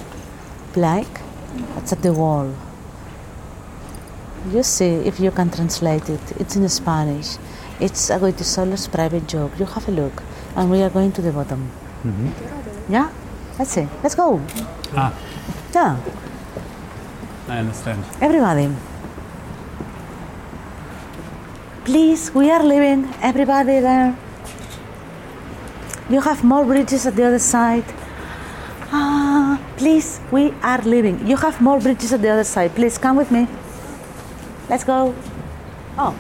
[0.74, 1.22] plaque
[1.76, 2.54] that's at the wall.
[4.52, 6.22] You see if you can translate it.
[6.40, 7.38] It's in Spanish.
[7.80, 9.52] It's Goytisolo's private joke.
[9.60, 10.24] You have a look.
[10.56, 11.70] And we are going to the bottom.
[12.90, 13.10] Yeah?
[13.58, 13.88] Let's see.
[14.04, 14.42] Let's go.
[14.96, 15.14] Ah,
[15.74, 15.98] Yeah.
[17.48, 18.04] I understand.
[18.22, 18.70] Everybody.
[21.86, 23.08] Please, we are leaving.
[23.22, 24.16] Everybody there.
[26.10, 27.86] You have more bridges at the other side.
[29.80, 31.26] Please, we are leaving.
[31.26, 32.76] You have more bridges at the other side.
[32.76, 33.48] Please come with me.
[34.70, 35.16] Let's go.
[35.98, 36.14] Oh.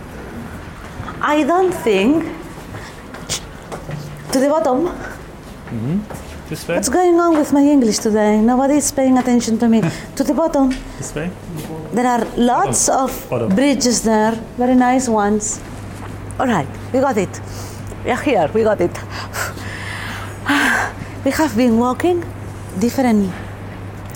[1.21, 2.23] I don't think.
[4.31, 4.87] To the bottom.
[4.87, 5.99] Mm-hmm.
[6.47, 6.75] This way?
[6.75, 8.39] What's going on with my English today?
[8.39, 9.81] Nobody is paying attention to me.
[10.15, 10.69] to the bottom.
[10.97, 11.29] This way?
[11.91, 13.03] There are lots Bottom.
[13.03, 13.55] of Bottom.
[13.55, 15.59] bridges there, very nice ones.
[16.39, 17.41] All right, we got it.
[18.05, 18.93] We are here, we got it.
[21.25, 22.23] we have been walking
[22.79, 23.33] different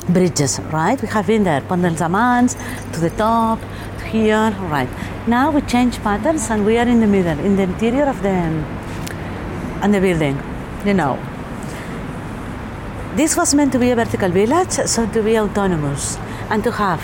[0.09, 1.01] bridges, right?
[1.01, 2.55] We have been there, Amants,
[2.93, 3.59] to the top,
[3.99, 4.89] to here, right?
[5.27, 8.29] Now we change patterns and we are in the middle, in the interior of the,
[8.29, 10.37] and the building,
[10.85, 11.17] you know.
[13.15, 16.17] This was meant to be a vertical village, so to be autonomous
[16.49, 16.99] and to have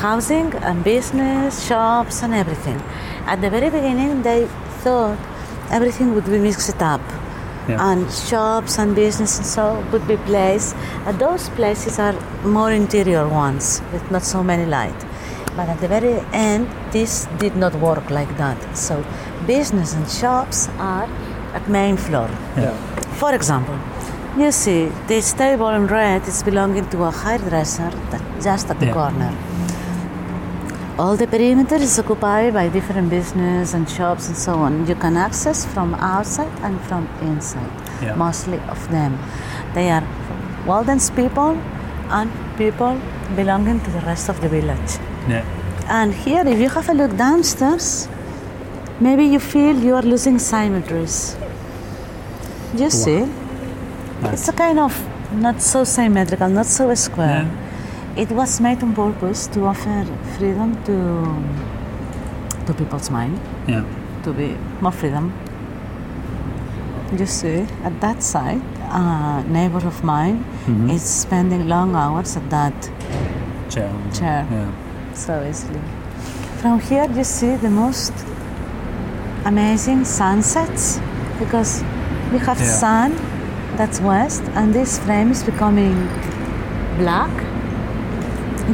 [0.00, 2.80] housing and business, shops, and everything.
[3.26, 4.46] At the very beginning, they
[4.82, 5.18] thought
[5.70, 7.02] everything would be mixed up.
[7.68, 7.90] Yeah.
[7.90, 10.74] And shops and business and so would be placed.
[11.06, 14.98] And those places are more interior ones with not so many light.
[15.56, 18.58] But at the very end, this did not work like that.
[18.76, 19.04] So
[19.46, 21.08] business and shops are
[21.54, 22.30] at main floor.
[22.56, 22.72] Yeah.
[23.18, 23.76] For example,
[24.38, 28.86] you see this table in red is belonging to a hairdresser that just at the
[28.86, 28.94] Yeah.
[28.94, 29.32] corner.
[31.00, 34.86] All the perimeter is occupied by different business and shops and so on.
[34.86, 37.70] You can access from outside and from inside,
[38.02, 38.16] Yeah.
[38.22, 39.14] mostly of them.
[39.76, 40.02] They are
[40.66, 41.56] Walden's people
[42.18, 42.28] and
[42.58, 42.98] people
[43.38, 44.98] belonging to the rest of the village.
[45.26, 45.44] Yeah.
[46.00, 47.88] And here, if you have a look downstairs,
[49.08, 51.16] maybe you feel you are losing symmetries.
[52.82, 53.20] You see?
[54.34, 57.46] It's a kind of not so symmetrical, not so square.
[58.16, 60.04] It was made on purpose to offer
[60.36, 60.96] freedom to
[62.66, 63.38] to people's mind,
[63.68, 63.84] Yeah.
[64.24, 65.32] to be more freedom.
[67.18, 70.90] You see, at that side, a neighbor of mine mm-hmm.
[70.90, 72.90] is spending long hours at that
[73.68, 73.90] Chair.
[74.12, 74.46] Chair.
[74.50, 74.70] Yeah.
[75.14, 75.80] so easily.
[76.60, 78.12] From here, you see the most
[79.44, 81.00] amazing sunsets
[81.38, 81.82] because
[82.32, 82.78] we have Yeah.
[82.80, 83.12] sun
[83.76, 86.08] that's west, and this frame is becoming
[86.98, 87.30] black.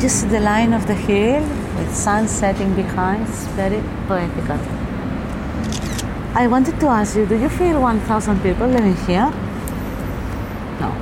[0.02, 1.42] You see the line of the hill
[1.78, 3.22] with sun setting behind.
[3.28, 4.58] It's very poetical.
[6.34, 9.32] I wanted to ask you, do you feel 1,000 people living here?
[10.80, 10.92] No.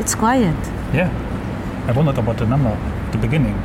[0.00, 0.56] It's quiet.
[0.92, 1.08] Yeah.
[1.86, 3.56] I wondered about the number at the beginning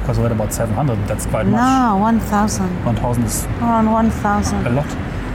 [0.00, 1.08] because we had about 700.
[1.08, 1.58] That's quite much.
[1.60, 2.84] No, 1,000.
[2.84, 4.66] 1000 is Around 1,000.
[4.66, 4.86] a lot.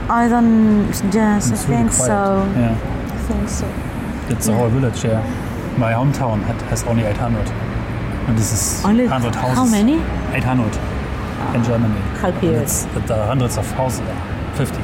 [0.08, 0.86] I don't.
[1.12, 2.06] Yes, It's I think quiet.
[2.06, 2.46] so.
[2.56, 2.78] Yeah.
[3.12, 3.66] I think so.
[4.34, 5.20] It's a whole village, yeah.
[5.78, 7.50] My hometown had, has only 800.
[8.28, 9.56] And this is Only 100 houses.
[9.56, 9.94] how many?
[10.34, 10.76] 800
[11.56, 12.00] in Germany.
[12.40, 12.54] Cute.
[12.62, 14.78] It's, there are hundreds of houses, uh, 50.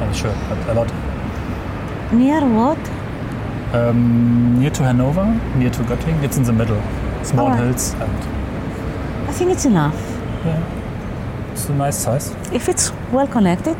[0.00, 0.88] I'm sure, but a lot.
[2.12, 2.78] Near what?
[3.74, 5.24] Um, near to Hanover,
[5.56, 6.80] near to Göttingen, it's in the middle.
[7.22, 7.60] Small Alright.
[7.60, 9.94] hills and I think it's enough.
[10.44, 12.30] yeah, it's a nice size.
[12.52, 13.76] If it's well connected,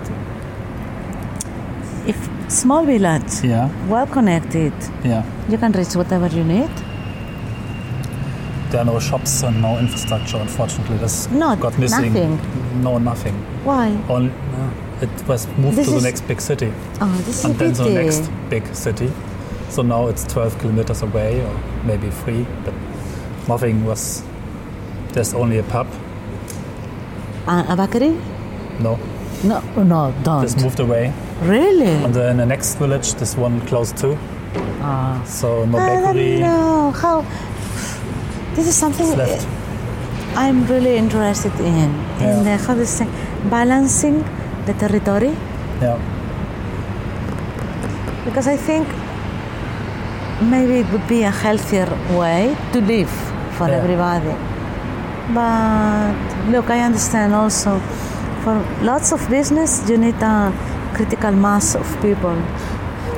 [2.06, 2.16] if
[2.48, 4.72] small village, Yeah, well connected,
[5.04, 5.24] yeah.
[5.48, 6.70] you can reach whatever you need.
[8.70, 10.96] There are no shops and no infrastructure, unfortunately.
[10.98, 12.12] This Not got missing.
[12.12, 12.82] nothing.
[12.82, 13.34] No, nothing.
[13.64, 13.88] Why?
[14.08, 14.32] Only,
[15.00, 16.72] it was moved This to the next big city.
[17.00, 19.10] Oh, this is and then the next big city.
[19.70, 22.74] So now it's 12 kilometers away, or maybe three, but
[23.48, 24.22] nothing was.
[25.12, 25.86] There's only a pub.
[27.48, 28.16] Uh, a bakery?
[28.78, 28.98] No,
[29.42, 30.42] No, no, don't.
[30.42, 31.12] this moved away.
[31.42, 31.86] Really?
[32.04, 34.16] And then the next village, this one closed too.
[34.82, 35.22] Ah.
[35.26, 36.30] So no I bakery.
[36.38, 37.24] don't know how.
[38.54, 39.06] This is something
[40.36, 41.90] I'm really interested in.
[42.20, 42.42] In Yeah.
[42.46, 43.06] the, how to say,
[43.50, 44.16] balancing
[44.66, 45.32] the territory
[45.80, 45.96] Yeah.
[48.24, 48.86] because I think
[50.54, 51.88] maybe it would be a healthier
[52.20, 53.10] way to live
[53.56, 53.78] for Yeah.
[53.80, 54.34] everybody.
[55.34, 56.14] But
[56.52, 57.80] look, I understand also
[58.44, 60.52] for lots of business you need a
[60.94, 62.36] critical mass of people.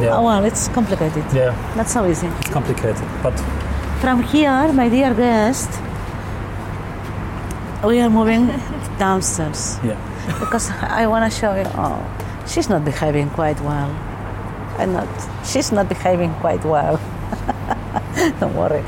[0.01, 0.17] Yeah.
[0.17, 1.25] Oh, well, it's complicated.
[1.35, 2.29] Yeah, Not so easy.
[2.41, 3.35] it's complicated, but
[4.03, 5.71] From here, my dear guest,
[7.85, 8.49] we are moving
[8.99, 9.95] downstairs yeah.
[10.41, 11.63] because I want to show you.
[11.77, 12.03] Oh,
[12.49, 13.91] she's not behaving quite well.
[14.77, 15.09] I'm not.
[15.47, 16.99] She's not behaving quite well.
[18.41, 18.83] Don't worry.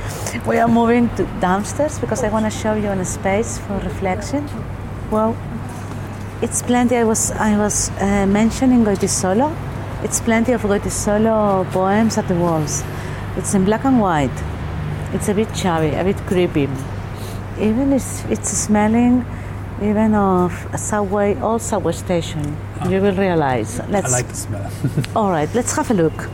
[0.49, 4.49] We are moving to downstairs because I want to show you a space for reflection.
[5.13, 5.37] Well,
[6.43, 6.97] it's plenty.
[6.97, 9.55] I was I was uh, mentioning Goytisolo.
[10.03, 12.83] It's plenty of Goytisolo poems at the walls.
[13.37, 14.54] It's in black and white.
[15.15, 16.69] It's a bit chubby, a bit creepy.
[17.59, 19.25] Even it's it's smelling
[19.83, 22.57] even of a subway, old subway station.
[22.81, 22.89] Ah.
[22.89, 23.81] You will realize.
[23.81, 24.71] I Let's I like the smell.
[25.17, 26.29] all right, let's have a look.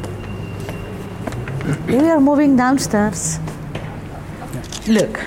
[1.86, 3.38] We are moving downstairs.
[4.88, 5.20] Look,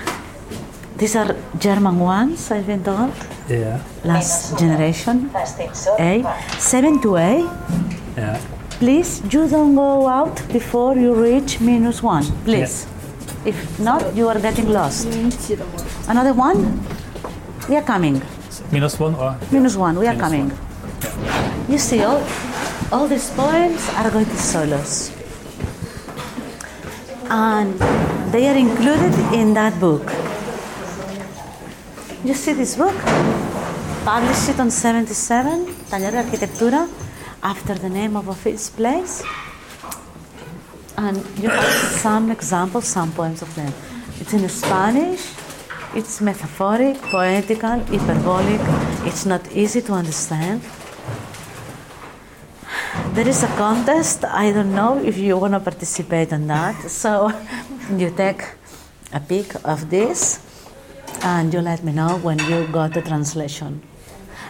[0.96, 3.12] these are German ones, I've been told.
[3.48, 3.80] yeah.
[4.04, 5.30] Last generation.
[5.98, 6.24] A.
[6.58, 7.38] 7 to A.
[8.16, 8.40] Yeah.
[8.78, 12.24] Please, you don't go out before you reach minus 1.
[12.44, 12.86] Please.
[13.44, 15.06] If not, you are getting lost.
[16.08, 16.80] Another one?
[17.68, 18.22] We are coming.
[18.72, 20.52] Minus one or Minus 1, we are Minus coming.
[21.68, 22.22] You see, all,
[22.92, 25.12] all these poems are Goytisolo's.
[27.30, 27.74] And
[28.32, 30.02] they are included in that book.
[32.24, 32.94] You see this book?
[34.04, 36.88] Published it on 77, Taller Arquitectura,
[37.42, 39.22] after the name of a fixed place.
[40.96, 43.72] And you have some examples, some poems of them.
[44.20, 45.32] It's in Spanish,
[45.94, 48.60] it's metaphoric, poetical, hyperbolic,
[49.06, 50.62] it's not easy to understand.
[53.14, 54.24] There is a contest.
[54.24, 56.90] I don't know if you want to participate in that.
[56.90, 57.30] So
[57.96, 58.42] you take
[59.12, 60.40] a pic of this
[61.22, 63.82] and you let me know when you got the translation.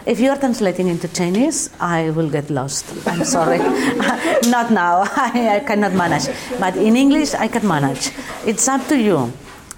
[0.05, 2.85] If you are translating into Chinese, I will get lost.
[3.07, 3.57] I'm sorry.
[4.55, 5.01] Not now.
[5.15, 6.27] I, I cannot manage.
[6.59, 8.11] But in English, I can manage.
[8.45, 9.33] It's up to you.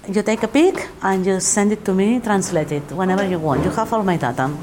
[0.06, 3.64] You take a pic and you send it to me, translate it whenever you want.
[3.64, 4.54] You have all my data.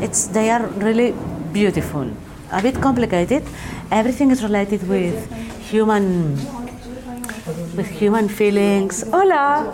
[0.00, 1.14] It's, they are really
[1.52, 2.10] beautiful.
[2.50, 3.44] A bit complicated.
[3.92, 5.14] Everything is related with
[5.70, 6.38] human
[7.76, 9.02] with human feelings.
[9.10, 9.70] Hola.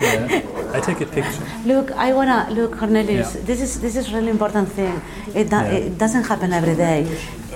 [0.00, 0.40] yeah.
[0.74, 1.42] I take a picture.
[1.66, 3.34] look, I wanna look, Cornelius.
[3.34, 3.42] Yeah.
[3.44, 5.00] This is this is really important thing.
[5.34, 5.72] It, do, Yeah.
[5.72, 7.06] it doesn't happen every day.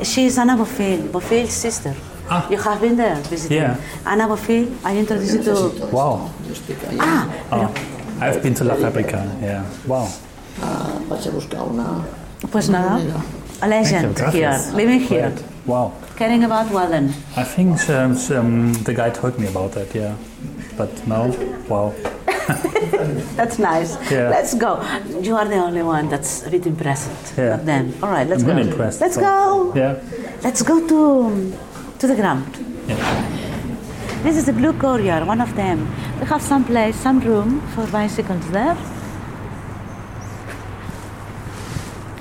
[0.02, 1.94] She is Anna Bofill, Bofill's sister.
[2.28, 2.46] Ah.
[2.50, 3.58] You have been there visiting.
[3.58, 3.76] Yeah.
[4.04, 5.86] Anna Bofill, I introduced you to.
[5.92, 6.30] Wow.
[6.98, 7.72] Ah, Oh,
[8.20, 9.24] I've been to La Fabrica.
[9.40, 9.64] Yeah.
[9.86, 10.08] Wow.
[10.62, 12.04] Ah, vaig a buscar una...
[12.50, 13.00] pues nada.
[13.62, 15.44] A legend here, living here, Great.
[15.66, 15.92] Wow.
[16.16, 17.08] caring about Walden.
[17.36, 19.94] I think um, um, the guy told me about that.
[19.94, 20.14] Yeah.
[20.76, 21.26] But now,
[21.68, 21.92] wow.
[23.36, 23.96] That's nice.
[24.10, 24.28] Yeah.
[24.30, 24.80] Let's go.
[25.20, 27.36] You are the only one that's a bit impressed.
[27.36, 27.56] Yeah.
[27.56, 27.94] Not them.
[28.02, 28.54] All right, let's I'm go.
[28.54, 29.00] really impressed.
[29.00, 29.72] Let's go.
[29.74, 30.00] Yeah.
[30.44, 31.52] Let's go to
[31.98, 32.46] to the ground.
[32.86, 34.22] Yeah.
[34.22, 35.88] This is the blue courtyard, one of them.
[36.20, 38.76] We have some place, some room for bicycles there.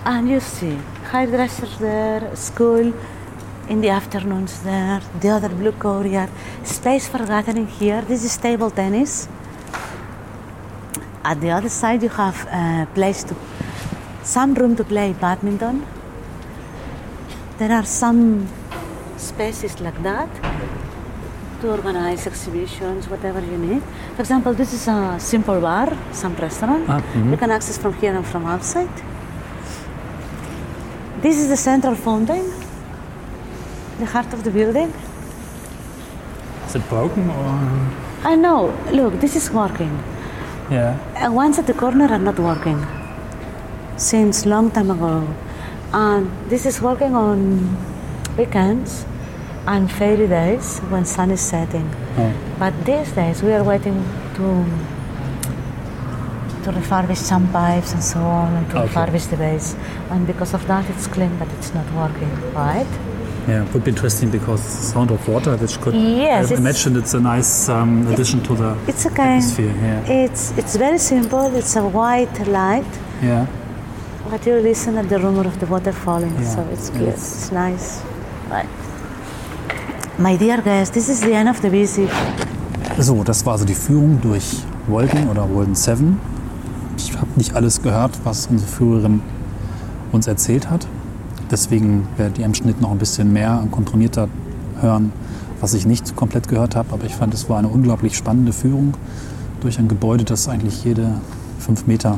[0.05, 0.77] And you see,
[1.11, 2.93] hairdressers there, school
[3.69, 6.29] in the afternoons there, the other blue courtyard,
[6.63, 8.01] space for gathering here.
[8.01, 9.27] This is table tennis.
[11.23, 13.35] At the other side, you have a place to,
[14.23, 15.85] some room to play badminton.
[17.57, 18.47] There are some
[19.17, 20.29] spaces like that
[21.61, 23.81] to organize exhibitions, whatever you need.
[24.15, 26.85] For example, this is a simple bar, some restaurant.
[26.87, 27.31] Ah, mhm.
[27.31, 28.95] You can access from here and from outside.
[31.21, 32.45] This is the central fountain,
[33.99, 34.93] the heart of the building.
[36.67, 37.91] Is it broken or?
[38.23, 39.91] I know, look, this is working.
[40.69, 40.97] Yeah.
[41.23, 42.85] Uh, ones at the corner are not working
[43.97, 45.27] since long time ago.
[45.93, 47.77] And this is working on
[48.37, 49.05] weekends
[49.67, 51.89] and fairy days when sun is setting.
[52.17, 52.33] Oh.
[52.59, 54.03] But these days we are waiting
[54.35, 54.65] to
[56.63, 58.87] to refurbish some pipes and so on and to Okay.
[58.87, 59.75] refurbish the base.
[60.09, 62.87] And because of that it's clean but it's not working, right?
[63.47, 66.97] Yeah, would be interesting because the sound of water, which could Yes, I it's- imagine
[66.99, 69.73] it's a nice um, addition to the It's a kind atmosphere.
[69.83, 70.23] Yeah.
[70.25, 71.55] It's it's very simple.
[71.55, 72.85] It's a white light
[73.21, 73.45] Ja.
[74.31, 77.01] But you listen at the rumor of the water falling, Yeah, so it's good.
[77.03, 78.01] it's- It's nice.
[78.49, 78.67] Right.
[80.17, 82.09] My dear guests, this is the end of the visit.
[82.99, 86.19] So, das war also die Führung durch Walden oder Walden 7.
[86.97, 89.21] Ich habe nicht alles gehört, was unsere Führerin
[90.11, 90.87] uns erzählt hat.
[91.51, 94.27] Deswegen werdet ihr im Schnitt noch ein bisschen mehr und komprimierter
[94.81, 95.11] hören,
[95.59, 96.93] was ich nicht komplett gehört habe.
[96.93, 98.95] Aber ich fand, es war eine unglaublich spannende Führung
[99.61, 101.19] durch ein Gebäude, das eigentlich jede
[101.59, 102.17] fünf Meter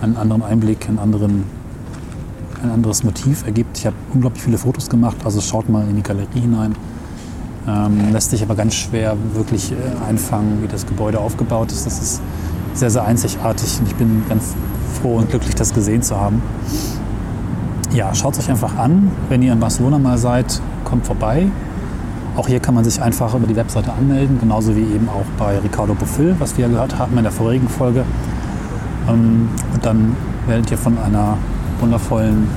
[0.00, 1.44] einen anderen Einblick, einen anderen,
[2.62, 3.78] ein anderes Motiv ergibt.
[3.78, 6.74] Ich habe unglaublich viele Fotos gemacht, also schaut mal in die Galerie hinein.
[7.66, 9.76] Ähm, lässt sich aber ganz schwer wirklich äh,
[10.08, 11.86] einfangen, wie das Gebäude aufgebaut ist.
[11.86, 12.20] Das ist
[12.74, 14.54] sehr, sehr einzigartig und ich bin ganz
[15.00, 16.42] froh und glücklich, das gesehen zu haben.
[17.94, 19.10] Ja, schaut es euch einfach an.
[19.28, 21.48] Wenn ihr in Barcelona mal seid, kommt vorbei.
[22.36, 25.58] Auch hier kann man sich einfach über die Webseite anmelden, genauso wie eben auch bei
[25.58, 28.04] Ricardo Bofill, was wir ja gehört haben in der vorigen Folge.
[29.10, 30.16] Ähm, und dann
[30.46, 31.36] werdet ihr von einer
[31.80, 32.48] wundervollen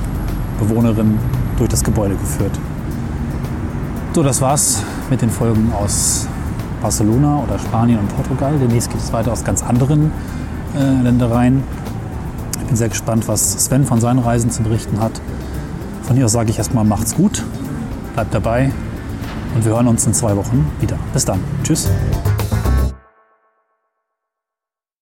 [0.58, 1.18] Bewohnerin
[1.58, 2.58] durch das Gebäude geführt.
[4.14, 6.26] So, das war's mit den Folgen aus
[6.80, 8.54] Barcelona oder Spanien und Portugal.
[8.58, 10.12] Demnächst geht es weiter aus ganz anderen
[10.74, 11.62] äh, Ländereien.
[12.66, 15.12] Ich bin sehr gespannt, was Sven von seinen Reisen zu berichten hat.
[16.02, 17.44] Von hier aus sage ich erstmal, macht's gut,
[18.14, 18.72] bleibt dabei
[19.54, 20.98] und wir hören uns in zwei Wochen wieder.
[21.12, 21.38] Bis dann.
[21.62, 21.88] Tschüss.